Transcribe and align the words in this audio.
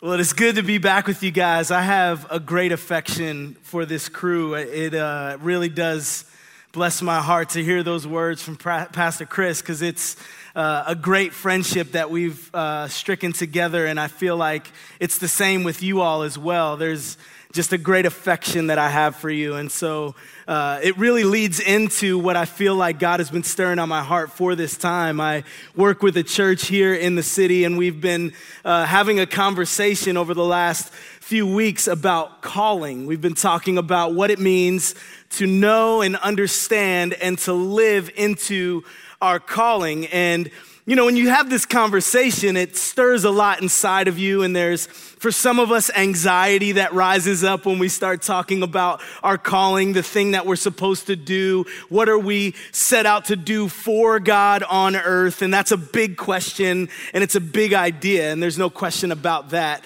Well, 0.00 0.12
it 0.12 0.20
is 0.20 0.32
good 0.32 0.54
to 0.54 0.62
be 0.62 0.78
back 0.78 1.08
with 1.08 1.24
you 1.24 1.32
guys. 1.32 1.72
I 1.72 1.80
have 1.80 2.24
a 2.30 2.38
great 2.38 2.70
affection 2.70 3.56
for 3.62 3.84
this 3.84 4.08
crew. 4.08 4.54
It 4.54 4.94
uh, 4.94 5.38
really 5.40 5.68
does 5.68 6.24
bless 6.70 7.02
my 7.02 7.20
heart 7.20 7.48
to 7.50 7.64
hear 7.64 7.82
those 7.82 8.06
words 8.06 8.40
from 8.40 8.54
Pastor 8.54 9.26
Chris 9.26 9.60
because 9.60 9.82
it's 9.82 10.14
uh, 10.54 10.84
a 10.86 10.94
great 10.94 11.32
friendship 11.32 11.90
that 11.92 12.12
we've 12.12 12.48
uh, 12.54 12.86
stricken 12.86 13.32
together, 13.32 13.86
and 13.86 13.98
I 13.98 14.06
feel 14.06 14.36
like 14.36 14.70
it's 15.00 15.18
the 15.18 15.26
same 15.26 15.64
with 15.64 15.82
you 15.82 16.00
all 16.00 16.22
as 16.22 16.38
well. 16.38 16.76
There's 16.76 17.18
just 17.52 17.72
a 17.72 17.78
great 17.78 18.04
affection 18.04 18.66
that 18.66 18.78
I 18.78 18.90
have 18.90 19.16
for 19.16 19.30
you. 19.30 19.54
And 19.54 19.72
so 19.72 20.14
uh, 20.46 20.80
it 20.82 20.98
really 20.98 21.24
leads 21.24 21.60
into 21.60 22.18
what 22.18 22.36
I 22.36 22.44
feel 22.44 22.74
like 22.74 22.98
God 22.98 23.20
has 23.20 23.30
been 23.30 23.42
stirring 23.42 23.78
on 23.78 23.88
my 23.88 24.02
heart 24.02 24.30
for 24.30 24.54
this 24.54 24.76
time. 24.76 25.18
I 25.18 25.44
work 25.74 26.02
with 26.02 26.16
a 26.18 26.22
church 26.22 26.66
here 26.66 26.94
in 26.94 27.14
the 27.14 27.22
city, 27.22 27.64
and 27.64 27.78
we've 27.78 28.00
been 28.00 28.34
uh, 28.64 28.84
having 28.84 29.18
a 29.18 29.26
conversation 29.26 30.18
over 30.18 30.34
the 30.34 30.44
last 30.44 30.92
few 31.20 31.46
weeks 31.46 31.86
about 31.86 32.42
calling. 32.42 33.06
We've 33.06 33.20
been 33.20 33.34
talking 33.34 33.78
about 33.78 34.14
what 34.14 34.30
it 34.30 34.38
means 34.38 34.94
to 35.30 35.46
know 35.46 36.00
and 36.00 36.16
understand 36.16 37.14
and 37.14 37.38
to 37.38 37.52
live 37.52 38.10
into 38.16 38.84
our 39.20 39.38
calling. 39.38 40.06
And 40.06 40.50
you 40.88 40.96
know, 40.96 41.04
when 41.04 41.16
you 41.16 41.28
have 41.28 41.50
this 41.50 41.66
conversation, 41.66 42.56
it 42.56 42.74
stirs 42.74 43.24
a 43.24 43.30
lot 43.30 43.60
inside 43.60 44.08
of 44.08 44.18
you, 44.18 44.42
and 44.42 44.56
there's, 44.56 44.86
for 44.86 45.30
some 45.30 45.58
of 45.58 45.70
us, 45.70 45.90
anxiety 45.94 46.72
that 46.72 46.94
rises 46.94 47.44
up 47.44 47.66
when 47.66 47.78
we 47.78 47.90
start 47.90 48.22
talking 48.22 48.62
about 48.62 49.02
our 49.22 49.36
calling, 49.36 49.92
the 49.92 50.02
thing 50.02 50.30
that 50.30 50.46
we're 50.46 50.56
supposed 50.56 51.08
to 51.08 51.14
do. 51.14 51.66
What 51.90 52.08
are 52.08 52.18
we 52.18 52.54
set 52.72 53.04
out 53.04 53.26
to 53.26 53.36
do 53.36 53.68
for 53.68 54.18
God 54.18 54.62
on 54.62 54.96
earth? 54.96 55.42
And 55.42 55.52
that's 55.52 55.72
a 55.72 55.76
big 55.76 56.16
question, 56.16 56.88
and 57.12 57.22
it's 57.22 57.34
a 57.34 57.40
big 57.40 57.74
idea, 57.74 58.32
and 58.32 58.42
there's 58.42 58.56
no 58.56 58.70
question 58.70 59.12
about 59.12 59.50
that. 59.50 59.84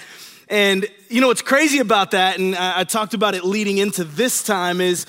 And, 0.49 0.87
you 1.09 1.21
know, 1.21 1.27
what's 1.27 1.43
crazy 1.43 1.81
about 1.81 2.13
that, 2.13 2.39
and 2.39 2.55
I, 2.55 2.85
talked 2.85 3.15
about 3.15 3.35
it 3.35 3.43
leading 3.43 3.79
into 3.79 4.05
this 4.05 4.45
time, 4.45 4.81
is 4.81 5.07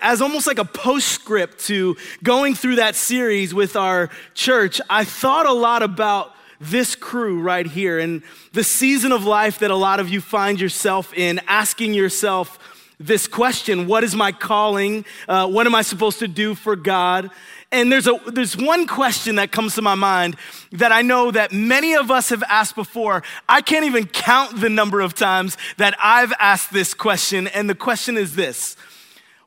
as 0.00 0.22
almost 0.22 0.46
like 0.46 0.58
a 0.58 0.64
postscript 0.64 1.58
to 1.66 1.96
going 2.22 2.54
through 2.54 2.76
that 2.76 2.94
series 2.94 3.52
with 3.52 3.76
our 3.76 4.10
church, 4.34 4.80
I 4.88 5.04
thought 5.04 5.46
a 5.46 5.52
lot 5.52 5.82
about 5.82 6.34
this 6.60 6.94
crew 6.94 7.40
right 7.40 7.66
here 7.66 7.98
and 7.98 8.22
the 8.52 8.64
season 8.64 9.12
of 9.12 9.24
life 9.24 9.58
that 9.58 9.70
a 9.70 9.76
lot 9.76 10.00
of 10.00 10.08
you 10.08 10.20
find 10.20 10.60
yourself 10.60 11.12
in, 11.14 11.40
asking 11.46 11.94
yourself 11.94 12.58
this 12.98 13.26
question 13.26 13.86
What 13.86 14.04
is 14.04 14.14
my 14.14 14.32
calling? 14.32 15.04
Uh, 15.28 15.48
what 15.48 15.66
am 15.66 15.74
I 15.74 15.82
supposed 15.82 16.20
to 16.20 16.28
do 16.28 16.54
for 16.54 16.76
God? 16.76 17.30
And 17.72 17.90
there's, 17.90 18.06
a, 18.06 18.20
there's 18.28 18.56
one 18.56 18.86
question 18.86 19.34
that 19.36 19.50
comes 19.50 19.74
to 19.74 19.82
my 19.82 19.96
mind 19.96 20.36
that 20.72 20.92
I 20.92 21.02
know 21.02 21.32
that 21.32 21.52
many 21.52 21.94
of 21.94 22.08
us 22.08 22.28
have 22.28 22.44
asked 22.44 22.76
before. 22.76 23.24
I 23.48 23.62
can't 23.62 23.84
even 23.84 24.06
count 24.06 24.60
the 24.60 24.68
number 24.68 25.00
of 25.00 25.14
times 25.14 25.56
that 25.76 25.96
I've 26.00 26.32
asked 26.38 26.72
this 26.72 26.94
question. 26.94 27.48
And 27.48 27.68
the 27.68 27.74
question 27.74 28.16
is 28.16 28.36
this 28.36 28.76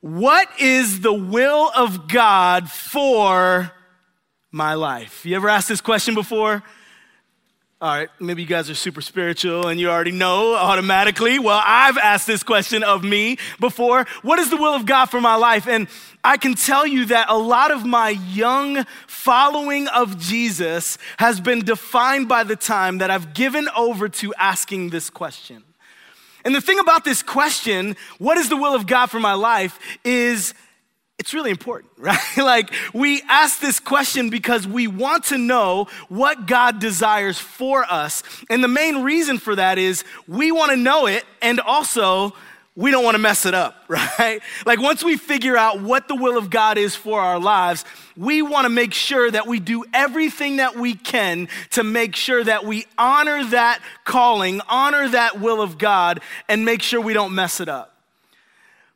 what 0.01 0.47
is 0.59 1.01
the 1.01 1.13
will 1.13 1.71
of 1.75 2.07
God 2.07 2.69
for 2.69 3.71
my 4.51 4.75
life? 4.75 5.25
You 5.25 5.35
ever 5.35 5.49
asked 5.49 5.67
this 5.67 5.81
question 5.81 6.15
before? 6.15 6.63
All 7.79 7.95
right, 7.95 8.09
maybe 8.19 8.41
you 8.41 8.47
guys 8.47 8.71
are 8.71 8.75
super 8.75 9.01
spiritual 9.01 9.67
and 9.67 9.79
you 9.79 9.91
already 9.91 10.11
know 10.11 10.55
automatically. 10.55 11.37
Well, 11.37 11.61
I've 11.63 11.99
asked 11.99 12.25
this 12.25 12.41
question 12.41 12.81
of 12.81 13.03
me 13.03 13.37
before. 13.59 14.07
What 14.23 14.39
is 14.39 14.49
the 14.49 14.57
will 14.57 14.73
of 14.73 14.87
God 14.87 15.05
for 15.05 15.21
my 15.21 15.35
life? 15.35 15.67
And 15.67 15.87
I 16.23 16.37
can 16.37 16.55
tell 16.55 16.87
you 16.87 17.05
that 17.05 17.29
a 17.29 17.37
lot 17.37 17.69
of 17.69 17.85
my 17.85 18.09
young 18.09 18.83
following 19.05 19.87
of 19.89 20.17
Jesus 20.17 20.97
has 21.19 21.39
been 21.39 21.63
defined 21.63 22.27
by 22.27 22.43
the 22.43 22.55
time 22.55 22.97
that 22.97 23.11
I've 23.11 23.35
given 23.35 23.69
over 23.75 24.09
to 24.09 24.33
asking 24.39 24.89
this 24.89 25.11
question. 25.11 25.63
And 26.47 26.55
the 26.55 26.61
thing 26.61 26.79
about 26.79 27.03
this 27.03 27.21
question, 27.21 27.97
what 28.19 28.37
is 28.37 28.47
the 28.47 28.55
will 28.55 28.73
of 28.73 28.87
God 28.87 29.07
for 29.07 29.19
my 29.19 29.33
life, 29.33 29.77
is 30.05 30.53
it's 31.19 31.33
really 31.33 31.51
important, 31.51 31.91
right? 31.97 32.17
like 32.37 32.73
we 32.93 33.21
ask 33.23 33.59
this 33.59 33.81
question 33.81 34.29
because 34.29 34.65
we 34.65 34.87
want 34.87 35.25
to 35.25 35.37
know 35.37 35.89
what 36.07 36.45
God 36.45 36.79
desires 36.79 37.37
for 37.37 37.83
us. 37.83 38.23
And 38.49 38.63
the 38.63 38.69
main 38.69 39.03
reason 39.03 39.39
for 39.39 39.57
that 39.57 39.77
is 39.77 40.05
we 40.25 40.53
want 40.53 40.71
to 40.71 40.77
know 40.77 41.05
it 41.05 41.25
and 41.41 41.59
also 41.59 42.33
we 42.77 42.91
don't 42.91 43.03
want 43.03 43.15
to 43.15 43.19
mess 43.19 43.45
it 43.47 43.55
up, 43.55 43.75
right? 43.89 44.39
Like 44.65 44.79
once 44.79 45.03
we 45.03 45.17
figure 45.17 45.57
out 45.57 45.81
what 45.81 46.07
the 46.07 46.15
will 46.15 46.37
of 46.37 46.49
God 46.49 46.77
is 46.77 46.95
for 46.95 47.19
our 47.19 47.39
lives, 47.39 47.83
we 48.15 48.41
want 48.41 48.65
to 48.65 48.69
make 48.69 48.93
sure 48.93 49.29
that 49.29 49.47
we 49.47 49.59
do 49.59 49.83
everything 49.93 50.57
that 50.57 50.77
we 50.77 50.93
can 50.93 51.49
to 51.71 51.83
make 51.83 52.15
sure 52.15 52.43
that 52.43 52.65
we 52.65 52.85
honor 52.97 53.43
that 53.45 53.81
calling, 54.05 54.61
honor 54.69 55.09
that 55.09 55.41
will 55.41 55.61
of 55.61 55.77
God, 55.77 56.21
and 56.47 56.63
make 56.63 56.81
sure 56.81 57.01
we 57.01 57.13
don't 57.13 57.33
mess 57.33 57.59
it 57.59 57.67
up. 57.67 57.96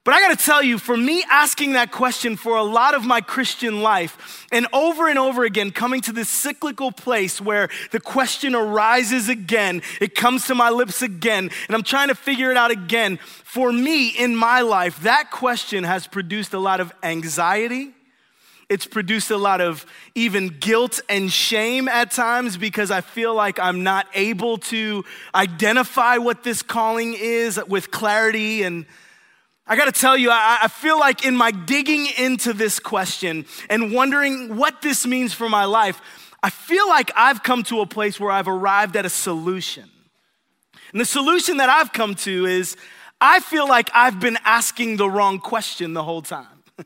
But 0.03 0.15
I 0.15 0.21
gotta 0.21 0.43
tell 0.43 0.63
you, 0.63 0.79
for 0.79 0.97
me 0.97 1.23
asking 1.29 1.73
that 1.73 1.91
question 1.91 2.35
for 2.35 2.57
a 2.57 2.63
lot 2.63 2.95
of 2.95 3.05
my 3.05 3.21
Christian 3.21 3.83
life, 3.83 4.47
and 4.51 4.65
over 4.73 5.07
and 5.07 5.19
over 5.19 5.43
again 5.43 5.69
coming 5.69 6.01
to 6.01 6.11
this 6.11 6.27
cyclical 6.27 6.91
place 6.91 7.39
where 7.39 7.69
the 7.91 7.99
question 7.99 8.55
arises 8.55 9.29
again, 9.29 9.83
it 9.99 10.15
comes 10.15 10.47
to 10.47 10.55
my 10.55 10.71
lips 10.71 11.03
again, 11.03 11.51
and 11.67 11.75
I'm 11.75 11.83
trying 11.83 12.07
to 12.07 12.15
figure 12.15 12.49
it 12.49 12.57
out 12.57 12.71
again. 12.71 13.17
For 13.43 13.71
me 13.71 14.07
in 14.07 14.35
my 14.35 14.61
life, 14.61 15.03
that 15.03 15.29
question 15.29 15.83
has 15.83 16.07
produced 16.07 16.55
a 16.55 16.59
lot 16.59 16.79
of 16.79 16.91
anxiety. 17.03 17.91
It's 18.69 18.87
produced 18.87 19.29
a 19.29 19.37
lot 19.37 19.61
of 19.61 19.85
even 20.15 20.47
guilt 20.47 20.99
and 21.09 21.31
shame 21.31 21.87
at 21.87 22.09
times 22.09 22.57
because 22.57 22.89
I 22.89 23.01
feel 23.01 23.35
like 23.35 23.59
I'm 23.59 23.83
not 23.83 24.07
able 24.15 24.57
to 24.59 25.05
identify 25.35 26.17
what 26.17 26.41
this 26.41 26.63
calling 26.63 27.13
is 27.13 27.59
with 27.67 27.91
clarity 27.91 28.63
and 28.63 28.87
I 29.67 29.75
gotta 29.75 29.91
tell 29.91 30.17
you, 30.17 30.31
I, 30.31 30.59
I, 30.63 30.67
feel 30.67 30.99
like 30.99 31.23
in 31.23 31.35
my 31.35 31.51
digging 31.51 32.07
into 32.17 32.51
this 32.51 32.79
question 32.79 33.45
and 33.69 33.93
wondering 33.93 34.57
what 34.57 34.81
this 34.81 35.05
means 35.05 35.33
for 35.33 35.47
my 35.47 35.65
life, 35.65 36.01
I 36.43 36.49
feel 36.49 36.89
like 36.89 37.11
I've 37.15 37.43
come 37.43 37.63
to 37.63 37.81
a 37.81 37.85
place 37.85 38.19
where 38.19 38.31
I've 38.31 38.47
arrived 38.47 38.95
at 38.95 39.05
a 39.05 39.09
solution. 39.09 39.89
And 40.91 40.99
the 40.99 41.05
solution 41.05 41.57
that 41.57 41.69
I've 41.69 41.93
come 41.93 42.15
to 42.15 42.45
is 42.45 42.75
I 43.19 43.39
feel 43.39 43.67
like 43.67 43.89
I've 43.93 44.19
been 44.19 44.37
asking 44.43 44.97
the 44.97 45.09
wrong 45.09 45.39
question 45.39 45.93
the 45.93 46.03
whole 46.03 46.23
time. 46.23 46.47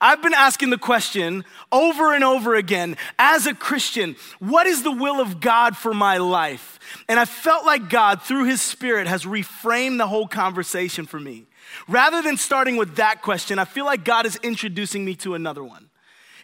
I've 0.00 0.20
been 0.22 0.34
asking 0.34 0.68
the 0.68 0.78
question 0.78 1.44
over 1.72 2.14
and 2.14 2.22
over 2.22 2.54
again 2.54 2.98
as 3.18 3.46
a 3.46 3.54
Christian, 3.54 4.16
what 4.38 4.66
is 4.66 4.82
the 4.82 4.92
will 4.92 5.20
of 5.20 5.40
God 5.40 5.76
for 5.76 5.94
my 5.94 6.18
life? 6.18 6.78
And 7.08 7.18
I 7.18 7.24
felt 7.24 7.64
like 7.64 7.88
God, 7.88 8.20
through 8.20 8.44
His 8.44 8.60
Spirit, 8.60 9.06
has 9.06 9.24
reframed 9.24 9.96
the 9.96 10.06
whole 10.06 10.28
conversation 10.28 11.06
for 11.06 11.18
me. 11.18 11.46
Rather 11.88 12.22
than 12.22 12.36
starting 12.36 12.76
with 12.76 12.96
that 12.96 13.22
question, 13.22 13.58
I 13.58 13.64
feel 13.64 13.84
like 13.84 14.04
God 14.04 14.26
is 14.26 14.36
introducing 14.42 15.04
me 15.04 15.14
to 15.16 15.34
another 15.34 15.62
one. 15.62 15.90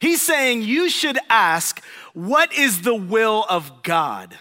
He's 0.00 0.22
saying, 0.22 0.62
You 0.62 0.88
should 0.88 1.18
ask, 1.28 1.82
What 2.14 2.52
is 2.52 2.82
the 2.82 2.94
will 2.94 3.44
of 3.48 3.82
God? 3.82 4.36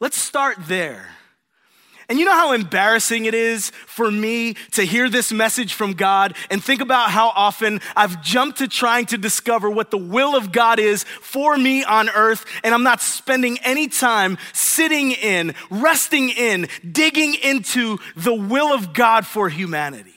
Let's 0.00 0.18
start 0.18 0.56
there. 0.60 1.08
And 2.08 2.18
you 2.18 2.24
know 2.24 2.34
how 2.34 2.52
embarrassing 2.52 3.24
it 3.24 3.34
is 3.34 3.70
for 3.86 4.10
me 4.10 4.54
to 4.72 4.82
hear 4.82 5.08
this 5.08 5.32
message 5.32 5.74
from 5.74 5.94
God 5.94 6.36
and 6.50 6.62
think 6.62 6.80
about 6.80 7.10
how 7.10 7.28
often 7.28 7.80
I've 7.96 8.22
jumped 8.22 8.58
to 8.58 8.68
trying 8.68 9.06
to 9.06 9.18
discover 9.18 9.70
what 9.70 9.90
the 9.90 9.98
will 9.98 10.36
of 10.36 10.52
God 10.52 10.78
is 10.78 11.04
for 11.04 11.56
me 11.56 11.84
on 11.84 12.08
earth, 12.10 12.44
and 12.62 12.74
I'm 12.74 12.82
not 12.82 13.00
spending 13.00 13.58
any 13.58 13.88
time 13.88 14.38
sitting 14.52 15.12
in, 15.12 15.54
resting 15.70 16.30
in, 16.30 16.68
digging 16.90 17.34
into 17.34 17.98
the 18.16 18.34
will 18.34 18.72
of 18.72 18.92
God 18.92 19.26
for 19.26 19.48
humanity. 19.48 20.13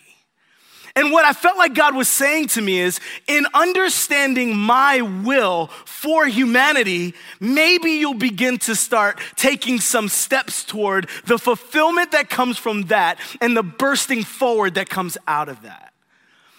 And 0.98 1.12
what 1.12 1.26
I 1.26 1.34
felt 1.34 1.60
like 1.60 1.76
God 1.76 1.96
was 1.96 2.08
saying 2.10 2.48
to 2.48 2.62
me 2.62 2.80
is 2.80 3.00
in 3.28 3.46
understanding 3.54 4.58
my 4.58 5.02
will 5.02 5.68
for 5.86 6.26
humanity, 6.26 7.14
maybe 7.40 7.92
you'll 7.92 8.16
begin 8.16 8.58
to 8.60 8.76
start 8.76 9.20
taking 9.36 9.80
some 9.80 10.10
steps 10.10 10.64
toward 10.64 11.08
the 11.26 11.38
fulfillment 11.38 12.14
that 12.14 12.32
comes 12.32 12.58
from 12.58 12.82
that 12.88 13.20
and 13.42 13.56
the 13.56 13.62
bursting 13.62 14.24
forward 14.24 14.74
that 14.74 14.90
comes 14.90 15.20
out 15.28 15.50
of 15.50 15.62
that. 15.62 15.94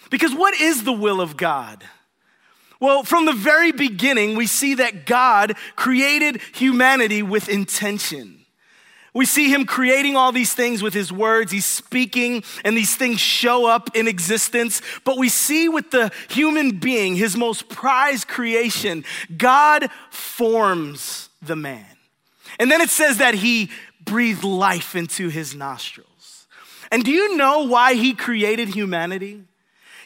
Because 0.09 0.33
what 0.33 0.53
is 0.53 0.85
the 0.85 0.93
will 0.93 1.19
of 1.19 1.35
God? 1.35 1.83
Well, 2.79 3.03
from 3.03 3.25
the 3.25 3.33
very 3.33 3.73
beginning, 3.73 4.37
we 4.37 4.47
see 4.47 4.75
that 4.75 5.05
God 5.05 5.57
created 5.75 6.39
humanity 6.53 7.23
with 7.23 7.49
intention. 7.49 8.38
We 9.13 9.25
see 9.25 9.49
him 9.51 9.65
creating 9.65 10.15
all 10.15 10.31
these 10.31 10.53
things 10.53 10.83
with 10.83 10.93
his 10.93 11.11
words. 11.11 11.51
He's 11.51 11.65
speaking, 11.65 12.43
and 12.63 12.77
these 12.77 12.95
things 12.95 13.19
show 13.19 13.65
up 13.65 13.95
in 13.95 14.07
existence. 14.07 14.81
But 15.03 15.17
we 15.17 15.29
see 15.29 15.67
with 15.67 15.91
the 15.91 16.11
human 16.29 16.77
being, 16.77 17.15
his 17.15 17.35
most 17.35 17.69
prized 17.69 18.27
creation, 18.27 19.03
God 19.35 19.89
forms 20.11 21.29
the 21.41 21.55
man. 21.55 21.85
And 22.59 22.69
then 22.69 22.81
it 22.81 22.89
says 22.89 23.17
that 23.17 23.33
he 23.33 23.69
breathed 24.03 24.43
life 24.43 24.95
into 24.95 25.29
his 25.29 25.55
nostrils. 25.55 26.47
And 26.91 27.03
do 27.03 27.11
you 27.11 27.37
know 27.37 27.65
why 27.67 27.93
he 27.93 28.13
created 28.13 28.69
humanity? 28.69 29.43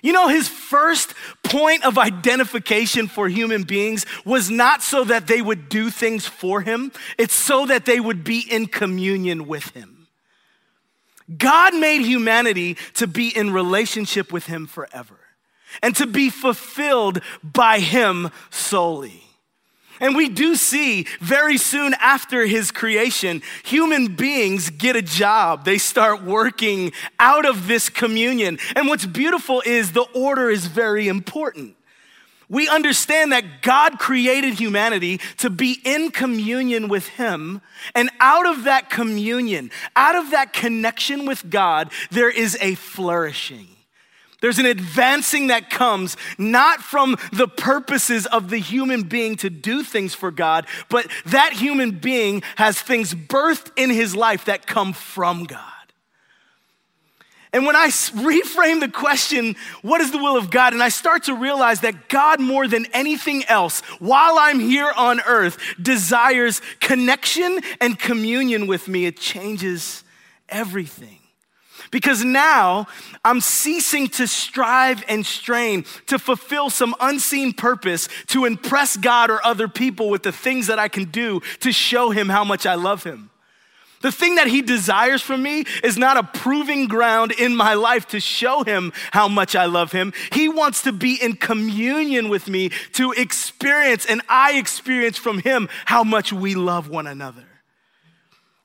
You 0.03 0.11
know, 0.11 0.27
his 0.27 0.49
first 0.49 1.13
point 1.43 1.85
of 1.85 1.97
identification 1.97 3.07
for 3.07 3.29
human 3.29 3.63
beings 3.63 4.05
was 4.25 4.49
not 4.49 4.83
so 4.83 5.05
that 5.05 5.27
they 5.27 5.41
would 5.41 5.69
do 5.69 5.89
things 5.89 6.27
for 6.27 6.61
him, 6.61 6.91
it's 7.17 7.33
so 7.33 7.65
that 7.65 7.85
they 7.85 7.99
would 7.99 8.23
be 8.23 8.39
in 8.41 8.67
communion 8.67 9.47
with 9.47 9.69
him. 9.69 10.07
God 11.37 11.73
made 11.73 12.01
humanity 12.01 12.75
to 12.95 13.07
be 13.07 13.29
in 13.29 13.53
relationship 13.53 14.33
with 14.33 14.45
him 14.45 14.67
forever 14.67 15.17
and 15.81 15.95
to 15.95 16.05
be 16.05 16.29
fulfilled 16.29 17.21
by 17.41 17.79
him 17.79 18.29
solely. 18.49 19.23
And 19.99 20.15
we 20.15 20.29
do 20.29 20.55
see 20.55 21.05
very 21.19 21.57
soon 21.57 21.93
after 21.99 22.45
his 22.45 22.71
creation, 22.71 23.41
human 23.63 24.15
beings 24.15 24.69
get 24.69 24.95
a 24.95 25.01
job. 25.01 25.65
They 25.65 25.77
start 25.77 26.23
working 26.23 26.91
out 27.19 27.45
of 27.45 27.67
this 27.67 27.89
communion. 27.89 28.59
And 28.75 28.87
what's 28.87 29.05
beautiful 29.05 29.61
is 29.65 29.91
the 29.91 30.07
order 30.13 30.49
is 30.49 30.67
very 30.67 31.07
important. 31.07 31.75
We 32.49 32.67
understand 32.67 33.31
that 33.31 33.61
God 33.61 33.97
created 33.97 34.59
humanity 34.59 35.19
to 35.37 35.49
be 35.49 35.79
in 35.83 36.11
communion 36.11 36.87
with 36.87 37.07
Him. 37.07 37.61
And 37.95 38.11
out 38.19 38.45
of 38.45 38.65
that 38.65 38.89
communion, 38.89 39.71
out 39.95 40.15
of 40.15 40.31
that 40.31 40.53
connection 40.53 41.25
with 41.25 41.49
God, 41.49 41.91
there 42.11 42.29
is 42.29 42.57
a 42.61 42.75
flourishing. 42.75 43.72
There's 44.43 44.59
an 44.59 44.65
advancing 44.65 45.47
that 45.47 45.69
comes 45.69 46.17
not 46.37 46.81
from 46.81 47.15
the 47.31 47.47
purposes 47.47 48.25
of 48.25 48.49
the 48.49 48.57
human 48.57 49.03
being 49.03 49.37
to 49.37 49.49
do 49.49 49.83
things 49.83 50.13
for 50.13 50.31
God, 50.31 50.67
but 50.89 51.07
that 51.27 51.53
human 51.53 51.91
being 51.91 52.43
has 52.57 52.77
things 52.77 53.13
birthed 53.13 53.71
in 53.77 53.89
his 53.89 54.17
life 54.17 54.43
that 54.43 54.67
come 54.67 54.91
from 54.91 55.45
God. 55.45 55.61
And 57.53 57.65
when 57.65 57.77
I 57.77 57.87
reframe 57.87 58.81
the 58.81 58.89
question, 58.89 59.55
what 59.81 60.01
is 60.01 60.11
the 60.11 60.17
will 60.17 60.35
of 60.35 60.49
God? 60.49 60.73
And 60.73 60.83
I 60.83 60.89
start 60.89 61.23
to 61.23 61.35
realize 61.35 61.79
that 61.79 62.09
God, 62.09 62.41
more 62.41 62.67
than 62.67 62.85
anything 62.87 63.45
else, 63.45 63.79
while 63.99 64.37
I'm 64.37 64.59
here 64.59 64.91
on 64.97 65.21
earth, 65.21 65.57
desires 65.81 66.61
connection 66.81 67.61
and 67.79 67.97
communion 67.97 68.67
with 68.67 68.89
me, 68.89 69.05
it 69.05 69.15
changes 69.15 70.03
everything. 70.49 71.22
Because 71.93 72.23
now 72.23 72.87
I'm 73.23 73.39
ceasing 73.39 74.07
to 74.09 74.25
strive 74.27 75.03
and 75.07 75.23
strain 75.23 75.85
to 76.07 76.17
fulfill 76.17 76.71
some 76.71 76.95
unseen 76.99 77.53
purpose 77.53 78.09
to 78.29 78.45
impress 78.45 78.97
God 78.97 79.29
or 79.29 79.45
other 79.45 79.67
people 79.67 80.09
with 80.09 80.23
the 80.23 80.31
things 80.31 80.65
that 80.67 80.79
I 80.79 80.87
can 80.87 81.05
do 81.05 81.41
to 81.59 81.71
show 81.71 82.09
Him 82.09 82.29
how 82.29 82.43
much 82.43 82.65
I 82.65 82.73
love 82.73 83.03
Him. 83.03 83.29
The 84.01 84.11
thing 84.11 84.35
that 84.35 84.47
he 84.47 84.61
desires 84.61 85.21
from 85.21 85.43
me 85.43 85.63
is 85.81 85.97
not 85.97 86.17
a 86.17 86.23
proving 86.23 86.87
ground 86.87 87.31
in 87.31 87.55
my 87.55 87.75
life 87.75 88.07
to 88.09 88.19
show 88.19 88.65
him 88.65 88.91
how 89.11 89.29
much 89.29 89.55
I 89.55 89.65
love 89.65 89.93
him. 89.93 90.11
He 90.33 90.49
wants 90.49 90.81
to 90.81 90.91
be 90.91 91.15
in 91.15 91.37
communion 91.37 92.27
with 92.27 92.49
me 92.49 92.71
to 92.95 93.13
experience, 93.13 94.05
and 94.05 94.21
I 94.27 94.55
experience 94.55 95.17
from 95.17 95.39
him 95.39 95.69
how 95.85 96.03
much 96.03 96.33
we 96.33 96.53
love 96.53 96.89
one 96.89 97.07
another. 97.07 97.45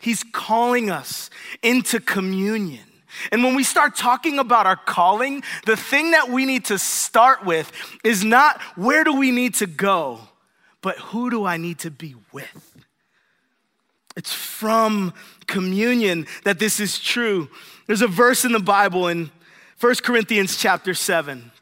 He's 0.01 0.25
calling 0.25 0.91
us 0.91 1.31
into 1.63 2.01
communion. 2.01 2.88
And 3.33 3.43
when 3.43 3.55
we 3.55 3.65
start 3.65 3.97
talking 3.97 4.39
about 4.39 4.67
our 4.67 4.77
calling, 4.77 5.43
the 5.67 5.77
thing 5.77 6.11
that 6.13 6.29
we 6.29 6.45
need 6.45 6.67
to 6.67 6.79
start 6.79 7.45
with 7.45 7.73
is 8.05 8.25
not 8.25 8.61
where 8.77 9.05
do 9.05 9.15
we 9.15 9.31
need 9.31 9.55
to 9.57 9.67
go, 9.67 10.21
but 10.83 10.99
who 10.99 11.31
do 11.31 11.45
I 11.45 11.57
need 11.57 11.79
to 11.81 11.91
be 11.91 12.15
with? 12.33 12.85
It's 14.17 14.33
from 14.33 15.15
communion 15.47 16.27
that 16.45 16.59
this 16.59 16.81
is 16.81 16.99
true. 16.99 17.49
There's 17.87 18.03
a 18.03 18.09
verse 18.09 18.45
in 18.45 18.53
the 18.53 18.59
Bible 18.59 19.07
in 19.07 19.31
1 19.81 19.95
Corinthians 20.03 20.57
chapter 20.57 20.93
7. 20.93 21.53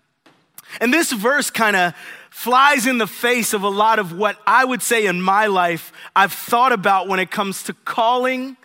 And 0.81 0.93
this 0.93 1.13
verse 1.13 1.51
kind 1.51 1.77
of 1.77 1.95
flies 2.31 2.87
in 2.87 2.99
the 2.99 3.07
face 3.07 3.53
of 3.53 3.63
a 3.63 3.69
lot 3.69 3.99
of 3.99 4.17
what 4.17 4.39
I 4.47 4.65
would 4.65 4.83
say 4.83 5.07
in 5.07 5.21
my 5.21 5.47
life 5.47 5.93
I've 6.15 6.33
thought 6.33 6.73
about 6.73 7.09
when 7.09 7.21
it 7.21 7.31
comes 7.31 7.63
to 7.65 7.73
calling 7.73 8.57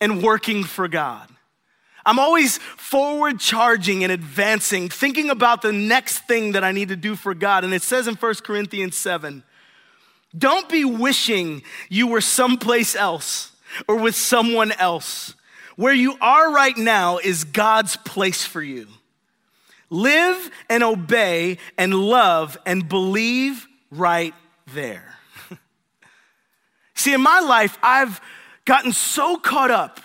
and 0.00 0.22
working 0.22 0.64
for 0.64 0.88
God. 0.88 1.28
I'm 2.06 2.18
always 2.18 2.58
forward 2.58 3.40
charging 3.40 4.02
and 4.02 4.12
advancing, 4.12 4.88
thinking 4.88 5.30
about 5.30 5.62
the 5.62 5.72
next 5.72 6.18
thing 6.26 6.52
that 6.52 6.62
I 6.62 6.72
need 6.72 6.88
to 6.88 6.96
do 6.96 7.16
for 7.16 7.34
God. 7.34 7.64
And 7.64 7.72
it 7.72 7.82
says 7.82 8.06
in 8.06 8.14
1 8.14 8.34
Corinthians 8.36 8.96
7 8.96 9.42
don't 10.36 10.68
be 10.68 10.84
wishing 10.84 11.62
you 11.88 12.08
were 12.08 12.20
someplace 12.20 12.96
else 12.96 13.52
or 13.86 13.96
with 13.96 14.16
someone 14.16 14.72
else. 14.72 15.34
Where 15.76 15.94
you 15.94 16.16
are 16.20 16.52
right 16.52 16.76
now 16.76 17.18
is 17.18 17.44
God's 17.44 17.96
place 17.96 18.44
for 18.44 18.62
you. 18.62 18.88
Live 19.90 20.50
and 20.68 20.82
obey 20.82 21.58
and 21.78 21.94
love 21.94 22.58
and 22.66 22.88
believe 22.88 23.66
right 23.90 24.34
there. 24.72 25.16
See, 26.94 27.14
in 27.14 27.20
my 27.20 27.40
life, 27.40 27.78
I've 27.82 28.20
gotten 28.64 28.92
so 28.92 29.36
caught 29.36 29.70
up 29.70 30.00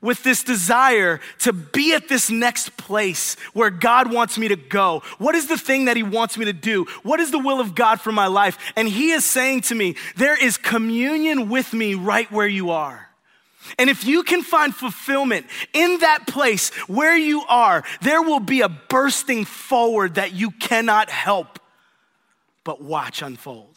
with 0.00 0.22
this 0.22 0.42
desire 0.42 1.20
to 1.40 1.52
be 1.52 1.94
at 1.94 2.08
this 2.08 2.30
next 2.30 2.76
place 2.76 3.34
where 3.52 3.70
God 3.70 4.12
wants 4.12 4.38
me 4.38 4.48
to 4.48 4.56
go. 4.56 5.02
What 5.18 5.34
is 5.34 5.46
the 5.46 5.58
thing 5.58 5.86
that 5.86 5.96
He 5.96 6.02
wants 6.02 6.38
me 6.38 6.44
to 6.46 6.52
do? 6.52 6.86
What 7.02 7.20
is 7.20 7.30
the 7.30 7.38
will 7.38 7.60
of 7.60 7.74
God 7.74 8.00
for 8.00 8.12
my 8.12 8.26
life? 8.26 8.58
And 8.76 8.88
He 8.88 9.10
is 9.10 9.24
saying 9.24 9.62
to 9.62 9.74
me, 9.74 9.96
There 10.16 10.36
is 10.42 10.56
communion 10.56 11.48
with 11.48 11.72
me 11.72 11.94
right 11.94 12.30
where 12.30 12.48
you 12.48 12.70
are. 12.70 13.08
And 13.78 13.90
if 13.90 14.04
you 14.04 14.22
can 14.22 14.42
find 14.42 14.74
fulfillment 14.74 15.46
in 15.72 15.98
that 15.98 16.26
place 16.26 16.70
where 16.86 17.16
you 17.16 17.42
are, 17.48 17.84
there 18.00 18.22
will 18.22 18.40
be 18.40 18.60
a 18.60 18.68
bursting 18.68 19.44
forward 19.44 20.14
that 20.14 20.32
you 20.32 20.50
cannot 20.52 21.10
help 21.10 21.58
but 22.64 22.82
watch 22.82 23.22
unfold. 23.22 23.75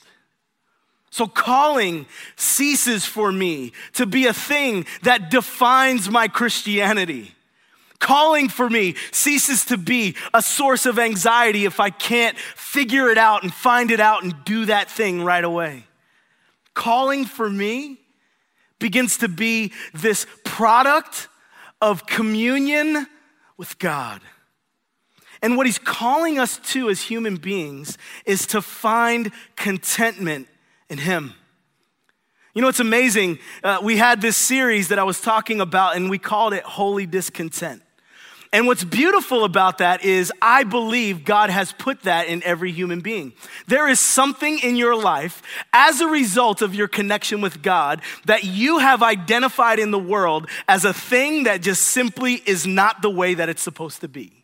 So, 1.12 1.28
calling 1.28 2.06
ceases 2.36 3.06
for 3.06 3.32
me 3.32 3.74
to 3.94 4.06
be 4.06 4.28
a 4.28 4.34
thing 4.34 4.86
that 5.04 5.32
defines 5.32 6.10
my 6.10 6.28
Christianity. 6.28 7.34
Calling 8.00 8.48
for 8.48 8.70
me 8.70 8.96
ceases 9.12 9.66
to 9.66 9.78
be 9.78 10.16
a 10.34 10.42
source 10.42 10.86
of 10.86 10.98
anxiety 10.98 11.66
if 11.66 11.80
I 11.80 11.90
can't 11.90 12.38
figure 12.38 13.10
it 13.10 13.18
out 13.18 13.44
and 13.44 13.54
find 13.54 13.92
it 13.92 14.00
out 14.00 14.24
and 14.24 14.34
do 14.46 14.66
that 14.66 14.90
thing 14.90 15.24
right 15.24 15.44
away. 15.44 15.86
Calling 16.74 17.26
for 17.26 17.50
me 17.50 18.00
begins 18.80 19.18
to 19.18 19.28
be 19.28 19.74
this 19.94 20.26
product 20.46 21.28
of 21.82 22.06
communion 22.06 23.08
with 23.58 23.78
God. 23.80 24.22
And 25.42 25.58
what 25.58 25.66
he's 25.66 25.80
calling 25.80 26.40
us 26.40 26.58
to 26.72 26.90
as 26.90 27.02
human 27.02 27.38
beings 27.38 27.98
is 28.26 28.46
to 28.48 28.62
find 28.62 29.32
contentment 29.56 30.48
in 30.90 30.98
Him. 30.98 31.34
You 32.54 32.62
know, 32.62 32.68
it's 32.68 32.80
amazing. 32.80 33.40
Uh, 33.64 33.80
we 33.82 33.98
had 33.98 34.22
this 34.22 34.36
series 34.36 34.88
that 34.90 35.00
I 35.00 35.04
was 35.04 35.22
talking 35.22 35.62
about, 35.62 35.96
and 35.96 36.10
we 36.10 36.18
called 36.18 36.54
it 36.54 36.64
Holy 36.64 37.06
Discontent. 37.06 37.84
And 38.52 38.66
what's 38.66 38.84
beautiful 38.84 39.44
about 39.44 39.78
that 39.78 40.04
is 40.04 40.34
I 40.42 40.64
believe 40.64 41.24
God 41.24 41.52
has 41.52 41.72
put 41.72 42.02
that 42.02 42.28
in 42.28 42.42
every 42.44 42.72
human 42.72 43.02
being. 43.02 43.34
There 43.68 43.88
is 43.88 44.00
something 44.00 44.58
in 44.60 44.76
your 44.76 44.96
life 44.96 45.44
as 45.72 46.02
a 46.02 46.08
result 46.08 46.64
of 46.64 46.74
your 46.74 46.88
connection 46.88 47.42
with 47.42 47.62
God 47.62 48.02
that 48.26 48.44
you 48.44 48.80
have 48.80 49.04
identified 49.04 49.78
in 49.78 49.92
the 49.92 50.00
world 50.00 50.50
as 50.68 50.84
a 50.84 50.94
thing 50.94 51.44
that 51.44 51.62
just 51.62 51.84
simply 51.84 52.42
is 52.46 52.66
not 52.66 53.04
the 53.04 53.10
way 53.12 53.36
that 53.36 53.50
it's 53.50 53.62
supposed 53.62 54.02
to 54.02 54.08
be 54.08 54.39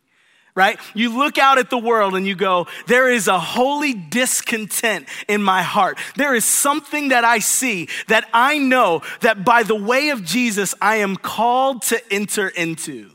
right? 0.56 0.80
You 0.94 1.16
look 1.16 1.38
out 1.38 1.58
at 1.58 1.70
the 1.70 1.78
world 1.78 2.16
and 2.16 2.26
you 2.26 2.34
go, 2.34 2.66
there 2.86 3.08
is 3.08 3.28
a 3.28 3.38
holy 3.38 3.92
discontent 3.92 5.06
in 5.28 5.42
my 5.42 5.62
heart. 5.62 5.98
There 6.16 6.34
is 6.34 6.44
something 6.44 7.08
that 7.08 7.24
I 7.24 7.38
see 7.38 7.88
that 8.08 8.26
I 8.32 8.58
know 8.58 9.02
that 9.20 9.44
by 9.44 9.62
the 9.62 9.76
way 9.76 10.08
of 10.08 10.24
Jesus, 10.24 10.74
I 10.80 10.96
am 10.96 11.14
called 11.14 11.82
to 11.82 12.02
enter 12.12 12.48
into. 12.48 13.10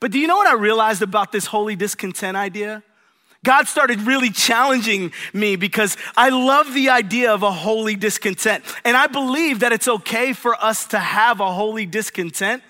But 0.00 0.10
do 0.10 0.18
you 0.18 0.26
know 0.26 0.36
what 0.36 0.48
I 0.48 0.54
realized 0.54 1.02
about 1.02 1.30
this 1.30 1.46
holy 1.46 1.76
discontent 1.76 2.36
idea? 2.36 2.82
God 3.44 3.68
started 3.68 4.00
really 4.00 4.30
challenging 4.30 5.12
me 5.32 5.56
because 5.56 5.96
I 6.16 6.30
love 6.30 6.72
the 6.74 6.88
idea 6.88 7.32
of 7.32 7.42
a 7.42 7.52
holy 7.52 7.96
discontent. 7.96 8.64
And 8.84 8.96
I 8.96 9.06
believe 9.06 9.60
that 9.60 9.72
it's 9.72 9.86
okay 9.86 10.32
for 10.32 10.56
us 10.56 10.86
to 10.86 10.98
have 10.98 11.40
a 11.40 11.52
holy 11.52 11.86
discontent 11.86 12.62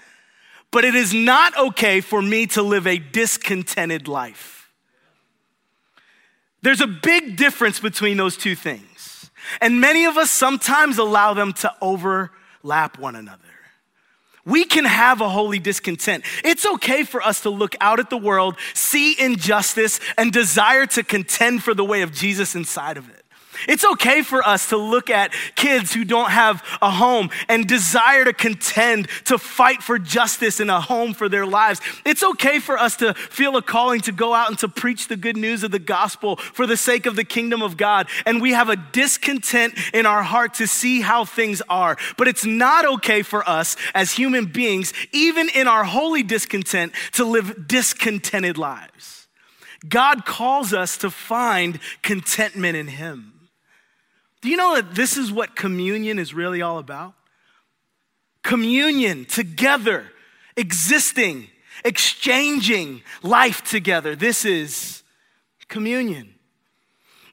but 0.76 0.84
it 0.84 0.94
is 0.94 1.14
not 1.14 1.56
okay 1.56 2.02
for 2.02 2.20
me 2.20 2.46
to 2.46 2.60
live 2.60 2.86
a 2.86 2.98
discontented 2.98 4.08
life. 4.08 4.70
There's 6.60 6.82
a 6.82 6.86
big 6.86 7.38
difference 7.38 7.80
between 7.80 8.18
those 8.18 8.36
two 8.36 8.54
things. 8.54 9.30
And 9.62 9.80
many 9.80 10.04
of 10.04 10.18
us 10.18 10.30
sometimes 10.30 10.98
allow 10.98 11.32
them 11.32 11.54
to 11.54 11.72
overlap 11.80 12.98
one 12.98 13.16
another. 13.16 13.42
We 14.44 14.66
can 14.66 14.84
have 14.84 15.22
a 15.22 15.30
holy 15.30 15.60
discontent. 15.60 16.26
It's 16.44 16.66
okay 16.66 17.04
for 17.04 17.22
us 17.22 17.40
to 17.40 17.48
look 17.48 17.74
out 17.80 17.98
at 17.98 18.10
the 18.10 18.18
world, 18.18 18.56
see 18.74 19.18
injustice, 19.18 19.98
and 20.18 20.30
desire 20.30 20.84
to 20.88 21.02
contend 21.02 21.62
for 21.64 21.72
the 21.72 21.86
way 21.86 22.02
of 22.02 22.12
Jesus 22.12 22.54
inside 22.54 22.98
of 22.98 23.08
it. 23.08 23.24
It's 23.68 23.84
okay 23.84 24.22
for 24.22 24.46
us 24.46 24.68
to 24.70 24.76
look 24.76 25.10
at 25.10 25.32
kids 25.54 25.92
who 25.92 26.04
don't 26.04 26.30
have 26.30 26.62
a 26.82 26.90
home 26.90 27.30
and 27.48 27.66
desire 27.66 28.24
to 28.24 28.32
contend, 28.32 29.08
to 29.24 29.38
fight 29.38 29.82
for 29.82 29.98
justice 29.98 30.60
and 30.60 30.70
a 30.70 30.80
home 30.80 31.14
for 31.14 31.28
their 31.28 31.46
lives. 31.46 31.80
It's 32.04 32.22
okay 32.22 32.58
for 32.58 32.78
us 32.78 32.96
to 32.96 33.14
feel 33.14 33.56
a 33.56 33.62
calling 33.62 34.00
to 34.02 34.12
go 34.12 34.34
out 34.34 34.48
and 34.48 34.58
to 34.60 34.68
preach 34.68 35.08
the 35.08 35.16
good 35.16 35.36
news 35.36 35.62
of 35.62 35.70
the 35.70 35.78
gospel 35.78 36.36
for 36.36 36.66
the 36.66 36.76
sake 36.76 37.06
of 37.06 37.16
the 37.16 37.24
kingdom 37.24 37.62
of 37.62 37.76
God. 37.76 38.08
And 38.24 38.40
we 38.40 38.52
have 38.52 38.68
a 38.68 38.76
discontent 38.76 39.74
in 39.92 40.06
our 40.06 40.22
heart 40.22 40.54
to 40.54 40.66
see 40.66 41.00
how 41.00 41.24
things 41.24 41.62
are. 41.68 41.96
But 42.16 42.28
it's 42.28 42.44
not 42.44 42.84
okay 42.84 43.22
for 43.22 43.48
us 43.48 43.76
as 43.94 44.12
human 44.12 44.46
beings, 44.46 44.92
even 45.12 45.48
in 45.54 45.68
our 45.68 45.84
holy 45.84 46.22
discontent, 46.22 46.92
to 47.12 47.24
live 47.24 47.68
discontented 47.68 48.58
lives. 48.58 49.28
God 49.88 50.24
calls 50.24 50.72
us 50.72 50.96
to 50.98 51.10
find 51.10 51.78
contentment 52.02 52.76
in 52.76 52.88
Him. 52.88 53.32
Do 54.46 54.52
you 54.52 54.56
know 54.56 54.76
that 54.76 54.94
this 54.94 55.16
is 55.16 55.32
what 55.32 55.56
communion 55.56 56.20
is 56.20 56.32
really 56.32 56.62
all 56.62 56.78
about? 56.78 57.14
Communion, 58.44 59.24
together, 59.24 60.12
existing, 60.56 61.48
exchanging 61.84 63.02
life 63.24 63.64
together. 63.64 64.14
This 64.14 64.44
is 64.44 65.02
communion. 65.66 66.32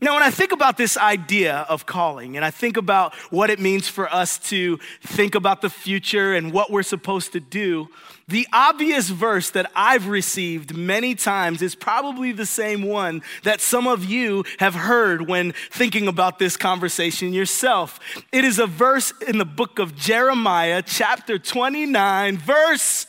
Now, 0.01 0.15
when 0.15 0.24
I 0.24 0.32
think 0.32 0.53
about 0.53 0.75
this 0.75 0.98
idea 0.98 1.67
of 1.70 1.86
calling 1.86 2.36
and 2.36 2.43
I 2.43 2.50
think 2.50 2.77
about 2.77 3.13
what 3.29 3.51
it 3.51 3.60
means 3.60 3.88
for 3.88 4.12
us 4.12 4.39
to 4.50 4.79
think 5.03 5.36
about 5.36 5.62
the 5.62 5.70
future 5.70 6.34
and 6.34 6.51
what 6.51 6.72
we're 6.72 6.82
supposed 6.82 7.32
to 7.34 7.39
do, 7.39 7.89
the 8.27 8.48
obvious 8.53 9.10
verse 9.10 9.50
that 9.51 9.70
I've 9.75 10.08
received 10.08 10.75
many 10.75 11.13
times 11.13 11.62
is 11.62 11.75
probably 11.75 12.32
the 12.32 12.46
same 12.46 12.84
one 12.84 13.22
that 13.44 13.60
some 13.60 13.86
of 13.88 14.06
you 14.06 14.46
have 14.60 14.75
heard 14.75 15.27
when 15.27 15.53
thinking 15.72 16.08
about 16.08 16.39
this 16.39 16.56
conversation 16.56 17.34
yourself. 17.34 18.00
It 18.32 18.46
is 18.46 18.60
a 18.60 18.68
verse 18.68 19.13
in 19.27 19.38
the 19.39 19.46
book 19.46 19.80
of 19.80 19.96
Jeremiah, 19.96 20.82
chapter 20.86 21.38
29, 21.38 22.38
verse. 22.38 23.08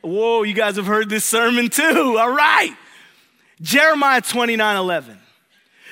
Whoa, 0.00 0.44
you 0.44 0.54
guys 0.54 0.76
have 0.76 0.86
heard 0.86 1.10
this 1.10 1.24
sermon 1.24 1.68
too. 1.68 2.16
All 2.18 2.32
right. 2.32 2.74
Jeremiah 3.60 4.20
29 4.20 4.76
11. 4.76 5.18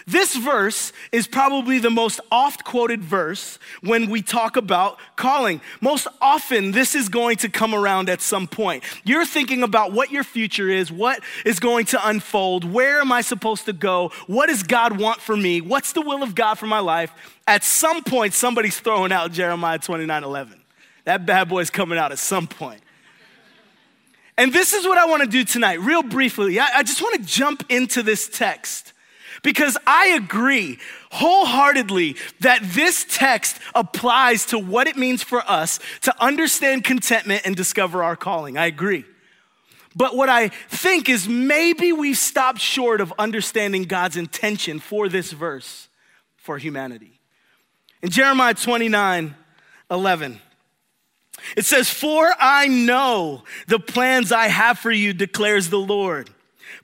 This 0.07 0.37
verse 0.37 0.93
is 1.13 1.27
probably 1.27 1.79
the 1.79 1.91
most 1.91 2.21
oft 2.31 2.63
quoted 2.65 3.03
verse 3.03 3.59
when 3.81 4.11
we 4.11 4.21
talk 4.21 4.57
about 4.57 4.99
calling. 5.17 5.63
Most 5.81 6.07
often, 6.21 6.73
this 6.73 6.95
is 6.95 7.09
going 7.09 7.39
to 7.39 7.49
come 7.49 7.75
around 7.75 8.11
at 8.11 8.21
some 8.21 8.47
point. 8.47 8.85
You're 9.05 9.25
thinking 9.25 9.63
about 9.63 9.93
what 9.93 10.11
your 10.11 10.23
future 10.23 10.69
is, 10.69 10.93
what 10.93 11.21
is 11.47 11.59
going 11.59 11.87
to 11.87 12.09
unfold, 12.09 12.65
where 12.65 13.01
am 13.01 13.13
I 13.13 13.23
supposed 13.23 13.65
to 13.65 13.73
go, 13.73 14.11
what 14.27 14.49
does 14.49 14.63
God 14.63 14.99
want 14.99 15.21
for 15.21 15.37
me, 15.37 15.63
what's 15.63 15.93
the 15.93 16.03
will 16.03 16.23
of 16.23 16.35
God 16.35 16.57
for 16.57 16.67
my 16.67 16.81
life. 16.81 17.13
At 17.47 17.65
some 17.65 18.03
point, 18.03 18.35
somebody's 18.35 18.79
throwing 18.79 19.13
out 19.13 19.33
Jeremiah 19.33 19.79
29 19.79 20.25
11. 20.25 20.61
That 21.05 21.25
bad 21.25 21.49
boy's 21.49 21.71
coming 21.71 21.99
out 21.99 22.13
at 22.13 22.19
some 22.19 22.47
point. 22.47 22.81
And 24.37 24.53
this 24.53 24.73
is 24.73 24.85
what 24.85 24.99
I 24.99 25.07
want 25.07 25.23
to 25.23 25.29
do 25.29 25.45
tonight, 25.45 25.81
real 25.81 26.03
briefly. 26.03 26.59
I, 26.59 26.69
I 26.77 26.83
just 26.83 27.01
want 27.01 27.15
to 27.15 27.23
jump 27.23 27.65
into 27.69 28.03
this 28.03 28.29
text 28.29 28.94
because 29.45 29.77
I 29.87 30.09
agree 30.09 30.81
wholeheartedly 31.13 32.17
that 32.41 32.61
this 32.63 33.07
text 33.09 33.61
applies 33.77 34.47
to 34.47 34.59
what 34.59 34.89
it 34.89 34.97
means 34.97 35.23
for 35.23 35.49
us 35.49 35.79
to 36.01 36.15
understand 36.21 36.83
contentment 36.83 37.43
and 37.45 37.55
discover 37.55 38.03
our 38.03 38.17
calling. 38.17 38.59
I 38.59 38.67
agree. 38.67 39.05
But 39.95 40.17
what 40.17 40.29
I 40.29 40.49
think 40.49 41.09
is 41.09 41.29
maybe 41.29 41.93
we've 41.93 42.19
stopped 42.19 42.59
short 42.59 43.01
of 43.01 43.13
understanding 43.17 43.85
God's 43.85 44.17
intention 44.17 44.81
for 44.81 45.09
this 45.09 45.31
verse 45.31 45.89
for 46.37 46.59
humanity. 46.59 47.21
In 48.03 48.11
Jeremiah 48.11 48.55
29 48.55 49.37
11, 49.91 50.41
it 51.57 51.65
says, 51.67 51.91
For 51.91 52.33
I 52.41 52.67
know 52.67 53.45
the 53.69 53.79
plans 53.79 54.33
I 54.33 54.49
have 54.49 54.79
for 54.79 54.91
you, 54.91 55.13
declares 55.13 55.69
the 55.69 55.79
Lord 55.79 56.31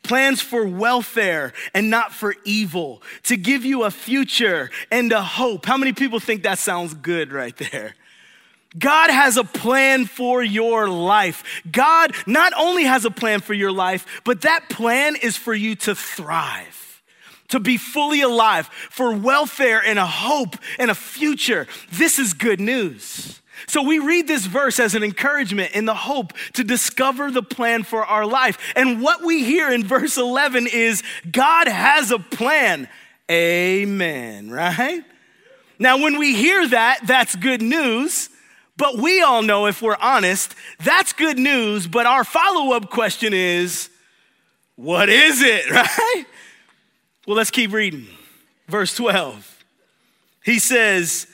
plans 0.03 0.41
for 0.41 0.67
welfare 0.67 1.53
and 1.75 1.91
not 1.91 2.13
for 2.13 2.35
evil, 2.45 3.03
to 3.25 3.37
give 3.37 3.65
you 3.65 3.85
a 3.85 3.91
future 3.91 4.71
and 4.91 5.13
a 5.13 5.23
hope. 5.23 5.67
How 5.67 5.77
many 5.77 5.93
people 5.93 6.21
think 6.21 6.43
that 6.43 6.59
sounds 6.59 6.95
good 6.95 7.33
right 7.33 7.57
there? 7.57 7.95
God 8.79 9.11
has 9.11 9.37
a 9.37 9.45
plan 9.45 10.07
for 10.07 10.43
your 10.43 10.89
life. 10.89 11.63
God 11.71 12.15
not 12.27 12.53
only 12.57 12.85
has 12.85 13.05
a 13.05 13.11
plan 13.11 13.41
for 13.41 13.53
your 13.53 13.73
life, 13.73 14.23
but 14.25 14.43
that 14.43 14.69
plan 14.69 15.17
is 15.17 15.37
for 15.37 15.55
you 15.55 15.75
to 15.77 15.95
thrive, 15.95 17.03
to 17.49 17.59
be 17.59 17.77
fully 17.77 18.21
alive, 18.21 18.69
for 18.69 19.13
welfare 19.13 19.83
and 19.85 19.99
a 19.99 20.07
hope 20.07 20.57
and 20.79 20.91
a 20.91 20.95
future. 20.95 21.67
This 21.91 22.21
is 22.21 22.33
good 22.33 22.61
news. 22.61 23.43
So 23.67 23.83
we 23.83 23.99
read 23.99 24.27
this 24.27 24.47
verse 24.47 24.79
as 24.79 24.95
an 24.95 25.03
encouragement 25.03 25.73
in 25.73 25.85
the 25.85 25.95
hope 25.95 26.33
to 26.55 26.65
discover 26.65 27.31
the 27.31 27.43
plan 27.43 27.83
for 27.83 28.05
our 28.05 28.27
life. 28.27 28.59
And 28.77 29.01
what 29.03 29.25
we 29.25 29.45
hear 29.45 29.71
in 29.71 29.85
verse 29.85 30.17
11 30.17 30.67
is 30.67 31.03
God 31.31 31.69
has 31.69 32.11
a 32.11 32.19
plan. 32.19 32.89
Amen, 33.31 34.51
right? 34.51 35.05
Now, 35.79 35.99
when 35.99 36.19
we 36.19 36.35
hear 36.35 36.69
that, 36.69 37.01
that's 37.07 37.37
good 37.37 37.63
news. 37.63 38.29
But 38.77 38.97
we 38.97 39.21
all 39.21 39.43
know, 39.43 39.67
if 39.67 39.83
we're 39.83 39.97
honest, 40.01 40.55
that's 40.83 41.13
good 41.13 41.39
news. 41.39 41.87
But 41.87 42.07
our 42.07 42.25
follow 42.25 42.75
up 42.75 42.89
question 42.91 43.35
is, 43.35 43.91
what 44.77 45.11
is 45.11 45.43
it, 45.43 45.71
right? 45.71 46.25
Well, 47.27 47.37
let's 47.37 47.51
keep 47.51 47.73
reading. 47.73 48.07
Verse 48.69 48.95
12. 48.97 49.65
He 50.45 50.59
says, 50.59 51.27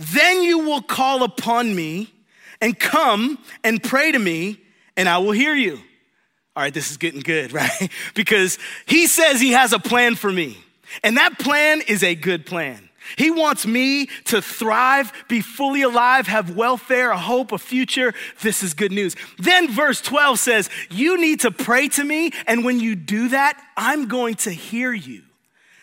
then 0.00 0.42
you 0.42 0.60
will 0.60 0.80
call 0.80 1.22
upon 1.22 1.74
me 1.74 2.10
and 2.62 2.78
come 2.78 3.38
and 3.62 3.82
pray 3.82 4.10
to 4.10 4.18
me, 4.18 4.58
and 4.96 5.08
I 5.08 5.18
will 5.18 5.32
hear 5.32 5.54
you. 5.54 5.78
All 6.56 6.62
right, 6.62 6.72
this 6.72 6.90
is 6.90 6.96
getting 6.96 7.20
good, 7.20 7.52
right? 7.54 7.90
because 8.14 8.58
he 8.86 9.06
says 9.06 9.40
he 9.40 9.52
has 9.52 9.74
a 9.74 9.78
plan 9.78 10.14
for 10.14 10.32
me, 10.32 10.56
and 11.02 11.18
that 11.18 11.38
plan 11.38 11.82
is 11.86 12.02
a 12.02 12.14
good 12.14 12.46
plan. 12.46 12.88
He 13.16 13.30
wants 13.30 13.66
me 13.66 14.06
to 14.26 14.40
thrive, 14.40 15.12
be 15.28 15.40
fully 15.40 15.82
alive, 15.82 16.26
have 16.28 16.56
welfare, 16.56 17.10
a 17.10 17.18
hope, 17.18 17.52
a 17.52 17.58
future. 17.58 18.14
This 18.40 18.62
is 18.62 18.72
good 18.72 18.92
news. 18.92 19.16
Then 19.38 19.68
verse 19.68 20.00
12 20.00 20.38
says, 20.38 20.70
You 20.90 21.20
need 21.20 21.40
to 21.40 21.50
pray 21.50 21.88
to 21.88 22.04
me, 22.04 22.30
and 22.46 22.64
when 22.64 22.80
you 22.80 22.94
do 22.94 23.28
that, 23.30 23.60
I'm 23.76 24.06
going 24.08 24.36
to 24.36 24.50
hear 24.50 24.92
you. 24.92 25.22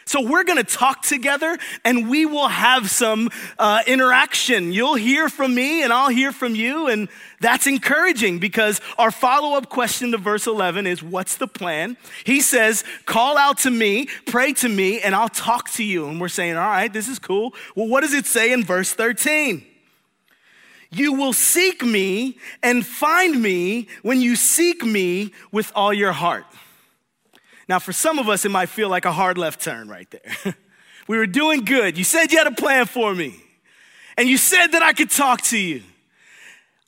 So 0.08 0.22
we're 0.22 0.46
gonna 0.46 0.64
talk 0.64 1.02
together 1.02 1.58
and 1.84 2.10
we 2.10 2.26
will 2.26 2.48
have 2.48 2.90
some 2.90 3.30
uh, 3.60 3.82
interaction. 3.86 4.72
You'll 4.72 4.96
hear 4.96 5.28
from 5.28 5.54
me 5.54 5.84
and 5.84 5.92
I'll 5.92 6.08
hear 6.08 6.32
from 6.32 6.56
you. 6.56 6.88
And 6.88 7.10
that's 7.42 7.68
encouraging 7.68 8.40
because 8.40 8.80
our 8.98 9.12
follow 9.12 9.58
up 9.58 9.68
question 9.68 10.12
to 10.12 10.18
verse 10.18 10.48
11 10.48 10.88
is 10.88 11.04
What's 11.04 11.36
the 11.36 11.46
plan? 11.46 11.98
He 12.24 12.40
says, 12.40 12.86
Call 13.06 13.38
out 13.38 13.58
to 13.60 13.70
me, 13.70 14.08
pray 14.26 14.54
to 14.54 14.70
me, 14.70 15.02
and 15.02 15.14
I'll 15.14 15.28
talk 15.28 15.72
to 15.72 15.84
you. 15.84 16.08
And 16.08 16.22
we're 16.22 16.30
saying, 16.30 16.56
All 16.56 16.70
right, 16.70 16.92
this 16.92 17.10
is 17.10 17.20
cool. 17.20 17.54
Well, 17.76 17.90
what 17.90 18.00
does 18.00 18.14
it 18.14 18.26
say 18.26 18.54
in 18.54 18.64
verse 18.64 18.94
13? 18.94 19.66
You 20.90 21.14
will 21.14 21.34
seek 21.34 21.84
me 21.84 22.38
and 22.64 22.86
find 22.86 23.42
me 23.42 23.90
when 24.04 24.22
you 24.22 24.38
seek 24.38 24.86
me 24.86 25.34
with 25.52 25.70
all 25.76 25.94
your 25.94 26.14
heart. 26.14 26.46
Now, 27.68 27.80
for 27.80 27.92
some 27.92 28.18
of 28.18 28.30
us, 28.30 28.46
it 28.46 28.52
might 28.52 28.70
feel 28.70 28.90
like 28.90 29.06
a 29.06 29.12
hard 29.12 29.38
left 29.38 29.62
turn 29.62 29.90
right 29.90 30.10
there. 30.10 30.56
we 31.08 31.18
were 31.18 31.28
doing 31.28 31.66
good. 31.66 31.98
You 31.98 32.04
said 32.04 32.32
you 32.32 32.38
had 32.38 32.48
a 32.48 32.56
plan 32.56 32.86
for 32.86 33.14
me, 33.14 33.36
and 34.18 34.30
you 34.30 34.38
said 34.38 34.68
that 34.68 34.82
I 34.82 34.94
could 34.94 35.12
talk 35.12 35.42
to 35.44 35.58
you. 35.58 35.84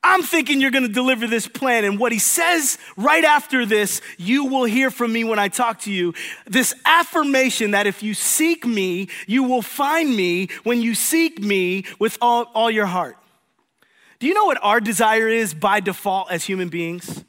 I'm 0.02 0.24
thinking 0.24 0.62
you're 0.62 0.72
gonna 0.72 0.88
deliver 0.88 1.28
this 1.28 1.48
plan. 1.48 1.84
And 1.84 2.00
what 2.00 2.14
he 2.14 2.20
says 2.20 2.78
right 2.96 3.24
after 3.24 3.66
this, 3.66 4.02
you 4.18 4.46
will 4.46 4.64
hear 4.64 4.92
from 4.92 5.12
me 5.12 5.26
when 5.26 5.40
I 5.40 5.50
talk 5.50 5.82
to 5.82 5.92
you. 5.92 6.14
This 6.48 6.74
affirmation 6.86 7.72
that 7.72 7.86
if 7.86 8.02
you 8.02 8.14
seek 8.14 8.66
me, 8.66 9.10
you 9.28 9.44
will 9.44 9.62
find 9.62 10.16
me 10.16 10.48
when 10.64 10.82
you 10.82 10.96
seek 10.96 11.42
me 11.42 11.84
with 12.00 12.18
all, 12.22 12.44
all 12.56 12.72
your 12.72 12.86
heart. 12.86 13.18
Do 14.20 14.28
you 14.28 14.34
know 14.34 14.46
what 14.46 14.60
our 14.62 14.80
desire 14.80 15.28
is 15.28 15.54
by 15.54 15.82
default 15.82 16.32
as 16.32 16.46
human 16.46 16.70
beings? 16.70 17.26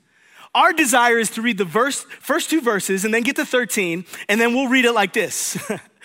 Our 0.54 0.72
desire 0.72 1.18
is 1.18 1.30
to 1.30 1.42
read 1.42 1.58
the 1.58 1.64
verse, 1.64 2.02
first 2.18 2.50
two 2.50 2.60
verses 2.60 3.04
and 3.04 3.14
then 3.14 3.22
get 3.22 3.36
to 3.36 3.44
13, 3.44 4.04
and 4.28 4.40
then 4.40 4.52
we'll 4.52 4.68
read 4.68 4.84
it 4.84 4.92
like 4.92 5.12
this. 5.12 5.56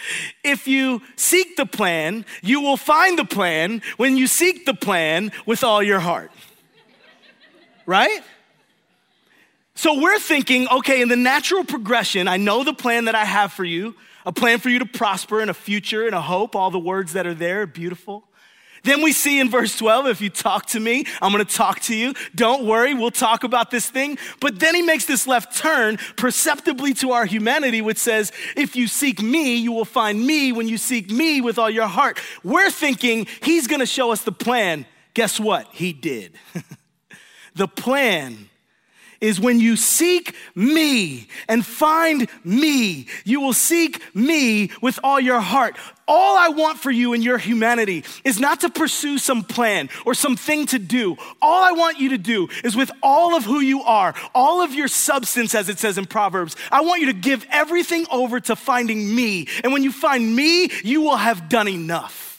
if 0.43 0.67
you 0.67 1.01
seek 1.15 1.57
the 1.57 1.65
plan, 1.65 2.25
you 2.43 2.61
will 2.61 2.77
find 2.77 3.17
the 3.17 3.25
plan 3.25 3.81
when 3.97 4.17
you 4.17 4.27
seek 4.27 4.65
the 4.65 4.75
plan 4.75 5.31
with 5.47 5.63
all 5.63 5.81
your 5.81 5.99
heart. 5.99 6.31
Right? 7.87 8.21
So 9.73 9.99
we're 9.99 10.19
thinking, 10.19 10.67
okay, 10.69 11.01
in 11.01 11.09
the 11.09 11.15
natural 11.15 11.63
progression, 11.63 12.27
I 12.27 12.37
know 12.37 12.63
the 12.63 12.73
plan 12.73 13.05
that 13.05 13.15
I 13.15 13.25
have 13.25 13.51
for 13.51 13.65
you, 13.65 13.95
a 14.25 14.31
plan 14.31 14.59
for 14.59 14.69
you 14.69 14.79
to 14.79 14.85
prosper 14.85 15.41
in 15.41 15.49
a 15.49 15.53
future 15.53 16.05
and 16.05 16.15
a 16.15 16.21
hope, 16.21 16.55
all 16.55 16.71
the 16.71 16.79
words 16.79 17.13
that 17.13 17.27
are 17.27 17.33
there, 17.33 17.67
beautiful. 17.67 18.23
Then 18.85 19.01
we 19.01 19.13
see 19.13 19.39
in 19.39 19.49
verse 19.49 19.75
12, 19.75 20.05
if 20.05 20.21
you 20.21 20.29
talk 20.29 20.67
to 20.67 20.79
me, 20.79 21.05
I'm 21.19 21.31
gonna 21.31 21.43
talk 21.43 21.79
to 21.81 21.95
you. 21.95 22.13
Don't 22.35 22.65
worry, 22.65 22.93
we'll 22.93 23.09
talk 23.09 23.43
about 23.43 23.71
this 23.71 23.89
thing. 23.89 24.19
But 24.39 24.59
then 24.59 24.75
he 24.75 24.83
makes 24.83 25.05
this 25.05 25.25
left 25.25 25.57
turn 25.57 25.97
perceptibly 26.17 26.93
to 26.95 27.11
our 27.11 27.25
humanity, 27.25 27.81
which 27.81 27.97
says, 27.97 28.31
if 28.55 28.75
you 28.75 28.87
seek 28.87 29.23
me, 29.23 29.55
you 29.55 29.71
will 29.71 29.85
find 29.85 30.25
me 30.25 30.51
when 30.51 30.67
you 30.67 30.77
seek 30.77 31.09
me 31.09 31.41
with 31.41 31.57
all 31.57 31.69
your 31.69 31.87
heart. 31.87 32.19
We're 32.43 32.69
thinking 32.69 33.25
he's 33.41 33.65
gonna 33.65 33.87
show 33.87 34.11
us 34.11 34.21
the 34.21 34.31
plan. 34.31 34.85
Guess 35.15 35.39
what? 35.39 35.67
He 35.71 35.91
did. 35.91 36.37
the 37.55 37.67
plan 37.67 38.49
is 39.25 39.39
when 39.39 39.59
you 39.59 39.75
seek 39.75 40.35
me 40.53 41.27
and 41.47 41.65
find 41.65 42.29
me, 42.43 43.07
you 43.23 43.41
will 43.41 43.53
seek 43.53 44.01
me 44.15 44.69
with 44.81 44.99
all 45.03 45.19
your 45.19 45.39
heart. 45.39 45.75
All 46.07 46.37
I 46.37 46.49
want 46.49 46.77
for 46.77 46.91
you 46.91 47.13
in 47.13 47.23
your 47.23 47.39
humanity 47.39 48.03
is 48.23 48.39
not 48.39 48.61
to 48.61 48.69
pursue 48.69 49.17
some 49.17 49.43
plan 49.43 49.89
or 50.05 50.13
something 50.13 50.67
to 50.67 50.77
do. 50.77 51.17
All 51.41 51.63
I 51.63 51.71
want 51.71 51.99
you 51.99 52.09
to 52.09 52.17
do 52.19 52.47
is 52.63 52.75
with 52.75 52.91
all 53.01 53.35
of 53.35 53.43
who 53.43 53.59
you 53.59 53.81
are, 53.81 54.13
all 54.35 54.61
of 54.61 54.73
your 54.73 54.87
substance, 54.87 55.55
as 55.55 55.67
it 55.67 55.79
says 55.79 55.97
in 55.97 56.05
Proverbs, 56.05 56.55
I 56.71 56.81
want 56.81 57.01
you 57.01 57.07
to 57.07 57.13
give 57.13 57.45
everything 57.49 58.05
over 58.11 58.39
to 58.41 58.55
finding 58.55 59.15
me. 59.15 59.47
And 59.63 59.73
when 59.73 59.81
you 59.81 59.91
find 59.91 60.35
me, 60.35 60.69
you 60.83 61.01
will 61.01 61.17
have 61.17 61.49
done 61.49 61.67
enough. 61.67 62.34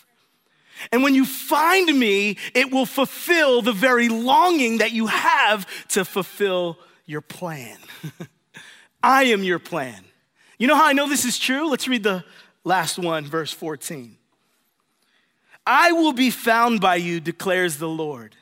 And 0.93 1.03
when 1.03 1.15
you 1.15 1.25
find 1.25 1.99
me, 1.99 2.39
it 2.55 2.71
will 2.71 2.87
fulfill 2.87 3.63
the 3.63 3.73
very 3.73 4.09
longing 4.09 4.79
that 4.79 4.93
you 4.93 5.07
have 5.07 5.67
to 5.89 6.05
fulfill 6.05 6.79
your 7.05 7.21
plan. 7.21 7.79
I 9.03 9.25
am 9.25 9.43
your 9.43 9.59
plan. 9.59 10.05
You 10.59 10.67
know 10.67 10.77
how 10.77 10.87
I 10.87 10.93
know 10.93 11.09
this 11.09 11.25
is 11.25 11.39
true? 11.39 11.69
Let's 11.69 11.87
read 11.87 12.03
the 12.03 12.25
last 12.65 12.99
one, 12.99 13.25
verse 13.25 13.53
14. 13.53 14.17
I 15.67 15.93
will 15.93 16.13
be 16.13 16.31
found 16.31 16.81
by 16.81 16.97
you, 16.97 17.21
declares 17.21 17.79
the 17.79 17.89
Lord. 17.89 18.37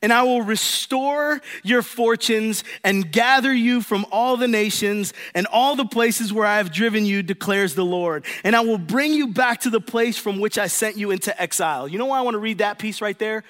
And 0.00 0.12
I 0.12 0.22
will 0.22 0.42
restore 0.42 1.40
your 1.62 1.82
fortunes 1.82 2.64
and 2.82 3.10
gather 3.10 3.52
you 3.52 3.82
from 3.82 4.06
all 4.10 4.36
the 4.36 4.48
nations 4.48 5.12
and 5.34 5.46
all 5.48 5.76
the 5.76 5.84
places 5.84 6.32
where 6.32 6.46
I 6.46 6.56
have 6.56 6.72
driven 6.72 7.04
you, 7.04 7.22
declares 7.22 7.74
the 7.74 7.84
Lord. 7.84 8.24
And 8.44 8.56
I 8.56 8.60
will 8.60 8.78
bring 8.78 9.12
you 9.12 9.28
back 9.28 9.60
to 9.60 9.70
the 9.70 9.80
place 9.80 10.16
from 10.16 10.40
which 10.40 10.58
I 10.58 10.68
sent 10.68 10.96
you 10.96 11.10
into 11.10 11.40
exile. 11.40 11.88
You 11.88 11.98
know 11.98 12.06
why 12.06 12.18
I 12.18 12.22
want 12.22 12.34
to 12.34 12.40
read 12.40 12.58
that 12.58 12.78
piece 12.78 13.00
right 13.00 13.18
there? 13.18 13.44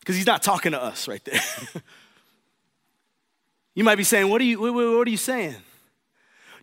Because 0.00 0.16
he's 0.16 0.26
not 0.26 0.42
talking 0.42 0.72
to 0.72 0.82
us 0.82 1.08
right 1.08 1.24
there. 1.24 1.40
you 3.74 3.84
might 3.84 3.96
be 3.96 4.04
saying, 4.04 4.28
What 4.28 4.40
are 4.40 4.44
you, 4.44 4.60
what 4.60 5.06
are 5.06 5.10
you 5.10 5.16
saying? 5.16 5.56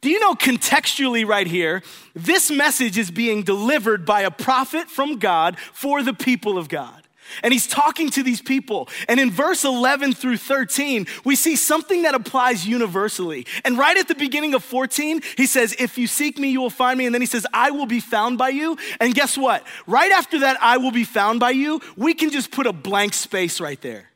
Do 0.01 0.09
you 0.09 0.19
know 0.19 0.33
contextually, 0.33 1.27
right 1.27 1.47
here, 1.47 1.83
this 2.15 2.49
message 2.49 2.97
is 2.97 3.11
being 3.11 3.43
delivered 3.43 4.05
by 4.05 4.21
a 4.21 4.31
prophet 4.31 4.89
from 4.89 5.19
God 5.19 5.57
for 5.73 6.01
the 6.01 6.13
people 6.13 6.57
of 6.57 6.69
God. 6.69 6.98
And 7.43 7.53
he's 7.53 7.67
talking 7.67 8.09
to 8.11 8.23
these 8.23 8.41
people. 8.41 8.89
And 9.07 9.19
in 9.19 9.31
verse 9.31 9.63
11 9.63 10.13
through 10.13 10.37
13, 10.37 11.07
we 11.23 11.35
see 11.35 11.55
something 11.55 12.03
that 12.03 12.15
applies 12.15 12.67
universally. 12.67 13.45
And 13.63 13.77
right 13.77 13.97
at 13.97 14.07
the 14.07 14.15
beginning 14.15 14.53
of 14.53 14.63
14, 14.63 15.21
he 15.37 15.45
says, 15.45 15.75
If 15.79 15.97
you 15.97 16.07
seek 16.07 16.37
me, 16.37 16.49
you 16.49 16.61
will 16.61 16.69
find 16.69 16.97
me. 16.97 17.05
And 17.05 17.13
then 17.13 17.21
he 17.21 17.27
says, 17.27 17.45
I 17.53 17.71
will 17.71 17.85
be 17.85 17.99
found 17.99 18.37
by 18.37 18.49
you. 18.49 18.77
And 18.99 19.13
guess 19.13 19.37
what? 19.37 19.65
Right 19.87 20.11
after 20.11 20.39
that, 20.39 20.57
I 20.61 20.77
will 20.77 20.91
be 20.91 21.03
found 21.03 21.39
by 21.39 21.51
you, 21.51 21.81
we 21.95 22.13
can 22.13 22.29
just 22.29 22.51
put 22.51 22.67
a 22.67 22.73
blank 22.73 23.13
space 23.13 23.59
right 23.59 23.81
there. 23.81 24.09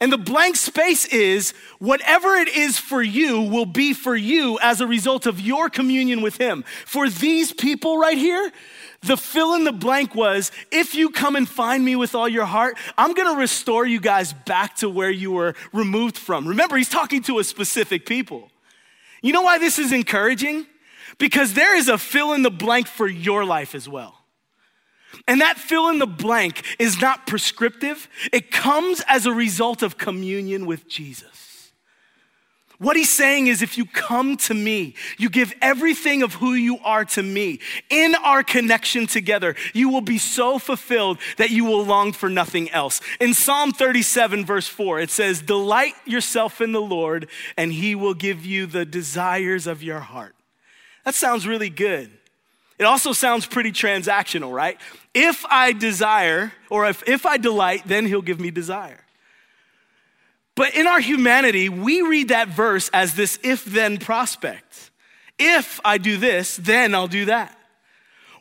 And 0.00 0.12
the 0.12 0.18
blank 0.18 0.56
space 0.56 1.06
is 1.06 1.54
whatever 1.78 2.34
it 2.34 2.48
is 2.48 2.78
for 2.78 3.02
you 3.02 3.40
will 3.42 3.66
be 3.66 3.92
for 3.92 4.14
you 4.14 4.58
as 4.62 4.80
a 4.80 4.86
result 4.86 5.26
of 5.26 5.40
your 5.40 5.68
communion 5.68 6.20
with 6.20 6.36
Him. 6.36 6.64
For 6.86 7.08
these 7.08 7.52
people 7.52 7.98
right 7.98 8.16
here, 8.16 8.52
the 9.02 9.16
fill 9.16 9.54
in 9.54 9.64
the 9.64 9.72
blank 9.72 10.14
was 10.14 10.50
if 10.72 10.94
you 10.94 11.10
come 11.10 11.36
and 11.36 11.48
find 11.48 11.84
me 11.84 11.94
with 11.96 12.14
all 12.14 12.28
your 12.28 12.44
heart, 12.44 12.76
I'm 12.96 13.14
gonna 13.14 13.38
restore 13.38 13.86
you 13.86 14.00
guys 14.00 14.32
back 14.32 14.76
to 14.76 14.88
where 14.88 15.10
you 15.10 15.30
were 15.32 15.54
removed 15.72 16.18
from. 16.18 16.46
Remember, 16.46 16.76
He's 16.76 16.88
talking 16.88 17.22
to 17.24 17.38
a 17.38 17.44
specific 17.44 18.06
people. 18.06 18.50
You 19.22 19.32
know 19.32 19.42
why 19.42 19.58
this 19.58 19.78
is 19.78 19.92
encouraging? 19.92 20.66
Because 21.18 21.54
there 21.54 21.76
is 21.76 21.88
a 21.88 21.98
fill 21.98 22.32
in 22.32 22.42
the 22.42 22.50
blank 22.50 22.86
for 22.86 23.06
your 23.08 23.44
life 23.44 23.74
as 23.74 23.88
well. 23.88 24.14
And 25.26 25.40
that 25.40 25.58
fill 25.58 25.88
in 25.88 25.98
the 25.98 26.06
blank 26.06 26.64
is 26.78 27.00
not 27.00 27.26
prescriptive, 27.26 28.08
it 28.32 28.50
comes 28.50 29.02
as 29.08 29.26
a 29.26 29.32
result 29.32 29.82
of 29.82 29.98
communion 29.98 30.66
with 30.66 30.88
Jesus. 30.88 31.57
What 32.78 32.96
he's 32.96 33.10
saying 33.10 33.48
is 33.48 33.60
if 33.60 33.76
you 33.76 33.86
come 33.86 34.36
to 34.38 34.54
me, 34.54 34.94
you 35.18 35.30
give 35.30 35.52
everything 35.60 36.22
of 36.22 36.34
who 36.34 36.54
you 36.54 36.78
are 36.84 37.04
to 37.06 37.22
me, 37.24 37.58
in 37.90 38.14
our 38.14 38.44
connection 38.44 39.08
together, 39.08 39.56
you 39.74 39.88
will 39.88 40.00
be 40.00 40.18
so 40.18 40.60
fulfilled 40.60 41.18
that 41.38 41.50
you 41.50 41.64
will 41.64 41.84
long 41.84 42.12
for 42.12 42.28
nothing 42.28 42.70
else. 42.70 43.00
In 43.18 43.34
Psalm 43.34 43.72
37, 43.72 44.46
verse 44.46 44.68
4, 44.68 45.00
it 45.00 45.10
says, 45.10 45.42
Delight 45.42 45.94
yourself 46.04 46.60
in 46.60 46.70
the 46.70 46.80
Lord, 46.80 47.28
and 47.56 47.72
he 47.72 47.96
will 47.96 48.14
give 48.14 48.46
you 48.46 48.66
the 48.66 48.84
desires 48.84 49.66
of 49.66 49.82
your 49.82 50.00
heart. 50.00 50.36
That 51.04 51.16
sounds 51.16 51.48
really 51.48 51.70
good. 51.70 52.12
It 52.78 52.84
also 52.84 53.12
sounds 53.12 53.44
pretty 53.44 53.72
transactional, 53.72 54.54
right? 54.54 54.78
If 55.14 55.44
I 55.46 55.72
desire, 55.72 56.52
or 56.70 56.86
if, 56.86 57.02
if 57.08 57.26
I 57.26 57.38
delight, 57.38 57.82
then 57.86 58.06
he'll 58.06 58.22
give 58.22 58.38
me 58.38 58.52
desire. 58.52 59.00
But 60.58 60.74
in 60.74 60.88
our 60.88 60.98
humanity, 60.98 61.68
we 61.68 62.02
read 62.02 62.30
that 62.30 62.48
verse 62.48 62.90
as 62.92 63.14
this 63.14 63.38
if 63.44 63.64
then 63.64 63.96
prospect. 63.96 64.90
If 65.38 65.80
I 65.84 65.98
do 65.98 66.16
this, 66.16 66.56
then 66.56 66.96
I'll 66.96 67.06
do 67.06 67.26
that. 67.26 67.56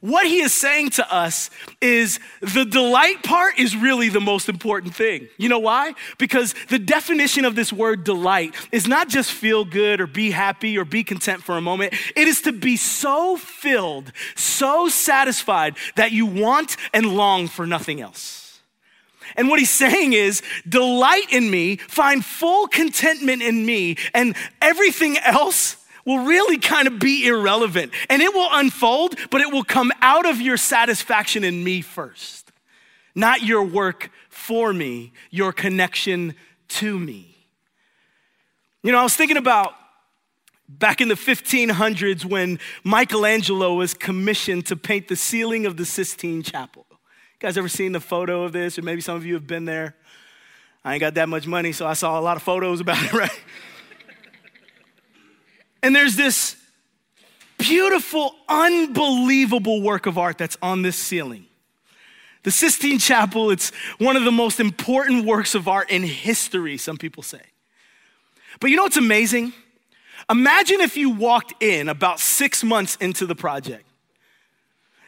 What 0.01 0.25
he 0.25 0.39
is 0.39 0.51
saying 0.51 0.91
to 0.91 1.13
us 1.13 1.51
is 1.79 2.19
the 2.41 2.65
delight 2.65 3.21
part 3.21 3.59
is 3.59 3.75
really 3.75 4.09
the 4.09 4.19
most 4.19 4.49
important 4.49 4.95
thing. 4.95 5.27
You 5.37 5.47
know 5.47 5.59
why? 5.59 5.93
Because 6.17 6.55
the 6.69 6.79
definition 6.79 7.45
of 7.45 7.53
this 7.53 7.71
word 7.71 8.03
delight 8.03 8.55
is 8.71 8.87
not 8.87 9.09
just 9.09 9.31
feel 9.31 9.63
good 9.63 10.01
or 10.01 10.07
be 10.07 10.31
happy 10.31 10.75
or 10.75 10.85
be 10.85 11.03
content 11.03 11.43
for 11.43 11.55
a 11.55 11.61
moment. 11.61 11.93
It 12.15 12.27
is 12.27 12.41
to 12.41 12.51
be 12.51 12.77
so 12.77 13.37
filled, 13.37 14.11
so 14.35 14.89
satisfied 14.89 15.75
that 15.97 16.11
you 16.11 16.25
want 16.25 16.77
and 16.95 17.15
long 17.15 17.47
for 17.47 17.67
nothing 17.67 18.01
else. 18.01 18.46
And 19.35 19.49
what 19.49 19.59
he's 19.59 19.69
saying 19.69 20.13
is, 20.13 20.41
delight 20.67 21.31
in 21.31 21.49
me, 21.51 21.77
find 21.77 22.23
full 22.23 22.67
contentment 22.67 23.41
in 23.41 23.65
me, 23.65 23.97
and 24.13 24.35
everything 24.61 25.17
else 25.17 25.77
will 26.05 26.19
really 26.19 26.57
kind 26.57 26.87
of 26.87 26.99
be 26.99 27.27
irrelevant. 27.27 27.91
And 28.09 28.21
it 28.21 28.33
will 28.33 28.49
unfold, 28.51 29.15
but 29.29 29.41
it 29.41 29.51
will 29.51 29.65
come 29.65 29.91
out 30.01 30.25
of 30.25 30.39
your 30.41 30.57
satisfaction 30.57 31.43
in 31.43 31.63
me 31.63 31.81
first, 31.81 32.51
not 33.13 33.43
your 33.43 33.63
work 33.63 34.09
for 34.29 34.71
me, 34.73 35.11
your 35.29 35.51
connection 35.51 36.33
to 36.69 36.97
me. 36.97 37.35
You 38.83 38.93
know, 38.93 38.99
I 38.99 39.03
was 39.03 39.15
thinking 39.15 39.37
about 39.37 39.75
back 40.69 41.01
in 41.01 41.09
the 41.09 41.15
1500s 41.15 42.23
when 42.23 42.57
Michelangelo 42.85 43.75
was 43.75 43.93
commissioned 43.93 44.65
to 44.67 44.77
paint 44.77 45.09
the 45.09 45.15
ceiling 45.15 45.65
of 45.65 45.77
the 45.77 45.85
Sistine 45.85 46.41
Chapel. 46.41 46.86
You 47.39 47.47
guys 47.47 47.55
ever 47.55 47.69
seen 47.69 47.91
the 47.91 47.99
photo 47.99 48.45
of 48.45 48.51
this? 48.51 48.79
Or 48.79 48.81
maybe 48.81 48.99
some 48.99 49.15
of 49.15 49.23
you 49.23 49.35
have 49.35 49.45
been 49.45 49.65
there. 49.65 49.95
I 50.83 50.93
ain't 50.93 51.01
got 51.01 51.13
that 51.13 51.29
much 51.29 51.45
money, 51.45 51.71
so 51.71 51.85
I 51.85 51.93
saw 51.93 52.19
a 52.19 52.21
lot 52.21 52.35
of 52.35 52.41
photos 52.41 52.79
about 52.79 53.03
it, 53.03 53.13
right? 53.13 53.41
And 55.83 55.95
there's 55.95 56.15
this 56.15 56.55
beautiful, 57.59 58.33
unbelievable 58.49 59.83
work 59.83 60.07
of 60.07 60.17
art 60.17 60.39
that's 60.39 60.57
on 60.63 60.81
this 60.81 60.95
ceiling. 60.97 61.45
The 62.41 62.49
Sistine 62.49 62.97
Chapel, 62.97 63.51
it's 63.51 63.71
one 63.99 64.15
of 64.15 64.23
the 64.23 64.31
most 64.31 64.59
important 64.59 65.25
works 65.25 65.53
of 65.53 65.67
art 65.67 65.91
in 65.91 66.01
history, 66.01 66.77
some 66.77 66.97
people 66.97 67.21
say. 67.21 67.41
But 68.59 68.71
you 68.71 68.77
know 68.77 68.83
what's 68.83 68.97
amazing? 68.97 69.53
Imagine 70.27 70.81
if 70.81 70.97
you 70.97 71.11
walked 71.11 71.61
in 71.61 71.87
about 71.87 72.19
six 72.19 72.63
months 72.63 72.95
into 72.95 73.27
the 73.27 73.35
project 73.35 73.86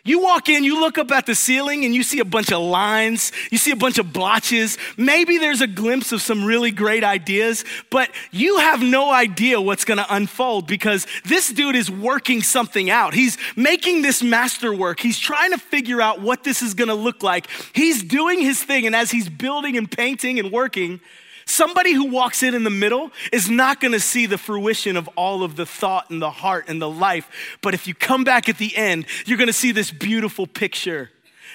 you 0.04 0.22
walk 0.22 0.50
in, 0.50 0.64
you 0.64 0.80
look 0.80 0.98
up 0.98 1.12
at 1.12 1.26
the 1.26 1.36
ceiling, 1.36 1.86
and 1.86 1.94
you 1.94 2.04
see 2.04 2.20
a 2.20 2.26
bunch 2.26 2.52
of 2.52 2.62
lines, 2.62 3.32
you 3.52 3.58
see 3.58 3.72
a 3.72 3.76
bunch 3.76 3.98
of 3.98 4.14
blotches. 4.14 4.78
Maybe 4.98 5.38
there's 5.38 5.62
a 5.62 5.68
glimpse 5.68 6.12
of 6.12 6.22
some 6.22 6.46
really 6.46 6.72
great 6.72 7.04
ideas, 7.04 7.66
but 7.90 8.10
you 8.32 8.58
have 8.58 8.82
no 8.82 9.12
idea 9.12 9.60
what's 9.60 9.86
gonna 9.86 10.06
unfold 10.10 10.68
because 10.68 11.06
this 11.26 11.50
dude 11.50 11.76
is 11.76 11.92
working 11.92 12.42
something 12.42 12.90
out. 12.90 13.14
He's 13.14 13.38
making 13.56 14.02
this 14.02 14.24
masterwork. 14.24 15.00
He's 15.00 15.20
trying 15.20 15.52
to 15.52 15.58
figure 15.58 16.02
out 16.02 16.22
what 16.22 16.44
this 16.44 16.62
is 16.62 16.74
gonna 16.74 16.96
look 16.96 17.24
like. 17.24 17.48
He's 17.74 18.04
doing 18.04 18.42
his 18.42 18.64
thing, 18.64 18.86
and 18.86 18.96
as 18.96 19.12
he's 19.12 19.30
building 19.30 19.78
and 19.78 19.90
painting 19.90 20.40
and 20.40 20.52
working, 20.52 21.02
Somebody 21.50 21.94
who 21.94 22.06
walks 22.06 22.44
in 22.44 22.54
in 22.54 22.64
the 22.64 22.70
middle 22.70 23.10
is 23.34 23.50
not 23.50 23.82
going 23.82 23.94
to 23.94 24.00
see 24.00 24.28
the 24.28 24.38
fruition 24.38 24.96
of 24.96 25.10
all 25.16 25.42
of 25.42 25.56
the 25.56 25.66
thought 25.66 26.12
and 26.12 26.22
the 26.22 26.30
heart 26.30 26.66
and 26.68 26.80
the 26.80 26.90
life. 26.90 27.58
But 27.64 27.74
if 27.74 27.88
you 27.88 27.96
come 27.96 28.24
back 28.24 28.48
at 28.48 28.60
the 28.60 28.78
end, 28.78 29.08
you're 29.26 29.40
going 29.40 29.48
to 29.48 29.54
see 29.54 29.72
this 29.72 29.90
beautiful 29.90 30.46
picture 30.46 31.10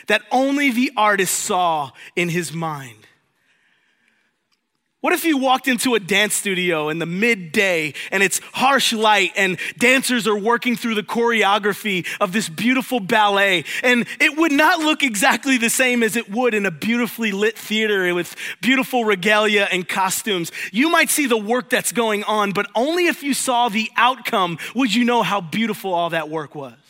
that 0.08 0.22
only 0.32 0.72
the 0.72 0.90
artist 0.96 1.38
saw 1.38 1.92
in 2.16 2.28
his 2.28 2.52
mind. 2.52 3.03
What 5.04 5.12
if 5.12 5.26
you 5.26 5.36
walked 5.36 5.68
into 5.68 5.94
a 5.96 6.00
dance 6.00 6.32
studio 6.32 6.88
in 6.88 6.98
the 6.98 7.04
midday 7.04 7.92
and 8.10 8.22
it's 8.22 8.40
harsh 8.54 8.94
light 8.94 9.32
and 9.36 9.58
dancers 9.76 10.26
are 10.26 10.34
working 10.34 10.76
through 10.76 10.94
the 10.94 11.02
choreography 11.02 12.06
of 12.22 12.32
this 12.32 12.48
beautiful 12.48 13.00
ballet 13.00 13.66
and 13.82 14.06
it 14.18 14.38
would 14.38 14.50
not 14.50 14.78
look 14.78 15.02
exactly 15.02 15.58
the 15.58 15.68
same 15.68 16.02
as 16.02 16.16
it 16.16 16.30
would 16.30 16.54
in 16.54 16.64
a 16.64 16.70
beautifully 16.70 17.32
lit 17.32 17.58
theater 17.58 18.14
with 18.14 18.34
beautiful 18.62 19.04
regalia 19.04 19.68
and 19.70 19.86
costumes. 19.86 20.50
You 20.72 20.88
might 20.88 21.10
see 21.10 21.26
the 21.26 21.36
work 21.36 21.68
that's 21.68 21.92
going 21.92 22.24
on, 22.24 22.52
but 22.52 22.66
only 22.74 23.04
if 23.04 23.22
you 23.22 23.34
saw 23.34 23.68
the 23.68 23.90
outcome 23.98 24.56
would 24.74 24.94
you 24.94 25.04
know 25.04 25.22
how 25.22 25.42
beautiful 25.42 25.92
all 25.92 26.08
that 26.08 26.30
work 26.30 26.54
was. 26.54 26.83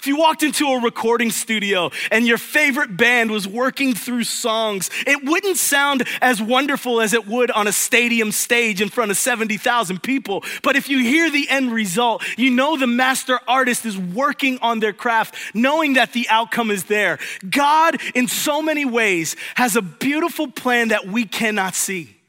If 0.00 0.06
you 0.06 0.16
walked 0.16 0.42
into 0.42 0.66
a 0.66 0.80
recording 0.80 1.30
studio 1.30 1.90
and 2.10 2.26
your 2.26 2.38
favorite 2.38 2.96
band 2.96 3.30
was 3.30 3.46
working 3.46 3.92
through 3.94 4.24
songs, 4.24 4.88
it 5.06 5.22
wouldn't 5.22 5.58
sound 5.58 6.08
as 6.22 6.40
wonderful 6.40 7.02
as 7.02 7.12
it 7.12 7.26
would 7.26 7.50
on 7.50 7.66
a 7.66 7.72
stadium 7.72 8.32
stage 8.32 8.80
in 8.80 8.88
front 8.88 9.10
of 9.10 9.18
70,000 9.18 10.02
people. 10.02 10.42
But 10.62 10.74
if 10.74 10.88
you 10.88 11.00
hear 11.00 11.30
the 11.30 11.46
end 11.50 11.70
result, 11.70 12.24
you 12.38 12.50
know 12.50 12.78
the 12.78 12.86
master 12.86 13.40
artist 13.46 13.84
is 13.84 13.98
working 13.98 14.58
on 14.62 14.80
their 14.80 14.94
craft, 14.94 15.34
knowing 15.52 15.92
that 15.92 16.14
the 16.14 16.26
outcome 16.30 16.70
is 16.70 16.84
there. 16.84 17.18
God, 17.50 18.00
in 18.14 18.26
so 18.26 18.62
many 18.62 18.86
ways, 18.86 19.36
has 19.54 19.76
a 19.76 19.82
beautiful 19.82 20.48
plan 20.48 20.88
that 20.88 21.08
we 21.08 21.26
cannot 21.26 21.74
see. 21.74 22.19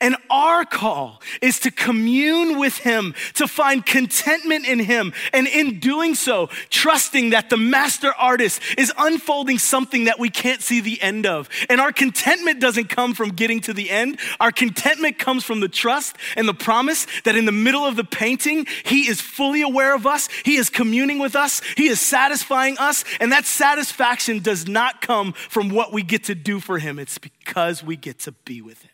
And 0.00 0.16
our 0.30 0.64
call 0.64 1.22
is 1.40 1.58
to 1.60 1.70
commune 1.70 2.58
with 2.58 2.78
Him, 2.78 3.14
to 3.34 3.46
find 3.46 3.84
contentment 3.84 4.66
in 4.66 4.78
Him. 4.78 5.12
And 5.32 5.46
in 5.46 5.78
doing 5.80 6.14
so, 6.14 6.48
trusting 6.70 7.30
that 7.30 7.50
the 7.50 7.56
master 7.56 8.12
artist 8.18 8.60
is 8.76 8.92
unfolding 8.98 9.58
something 9.58 10.04
that 10.04 10.18
we 10.18 10.30
can't 10.30 10.62
see 10.62 10.80
the 10.80 11.00
end 11.00 11.26
of. 11.26 11.48
And 11.68 11.80
our 11.80 11.92
contentment 11.92 12.60
doesn't 12.60 12.88
come 12.88 13.14
from 13.14 13.30
getting 13.30 13.60
to 13.62 13.72
the 13.72 13.90
end. 13.90 14.18
Our 14.40 14.52
contentment 14.52 15.18
comes 15.18 15.44
from 15.44 15.60
the 15.60 15.68
trust 15.68 16.16
and 16.36 16.48
the 16.48 16.54
promise 16.54 17.06
that 17.24 17.36
in 17.36 17.44
the 17.44 17.52
middle 17.52 17.84
of 17.84 17.96
the 17.96 18.04
painting, 18.04 18.66
He 18.84 19.08
is 19.08 19.20
fully 19.20 19.62
aware 19.62 19.94
of 19.94 20.06
us. 20.06 20.28
He 20.44 20.56
is 20.56 20.70
communing 20.70 21.18
with 21.18 21.36
us. 21.36 21.60
He 21.76 21.88
is 21.88 22.00
satisfying 22.00 22.78
us. 22.78 23.04
And 23.20 23.32
that 23.32 23.44
satisfaction 23.44 24.40
does 24.40 24.68
not 24.68 25.00
come 25.00 25.32
from 25.32 25.70
what 25.70 25.92
we 25.92 26.02
get 26.02 26.24
to 26.24 26.34
do 26.34 26.60
for 26.60 26.78
Him, 26.78 26.98
it's 26.98 27.18
because 27.18 27.82
we 27.82 27.96
get 27.96 28.18
to 28.20 28.32
be 28.32 28.62
with 28.62 28.82
Him. 28.82 28.90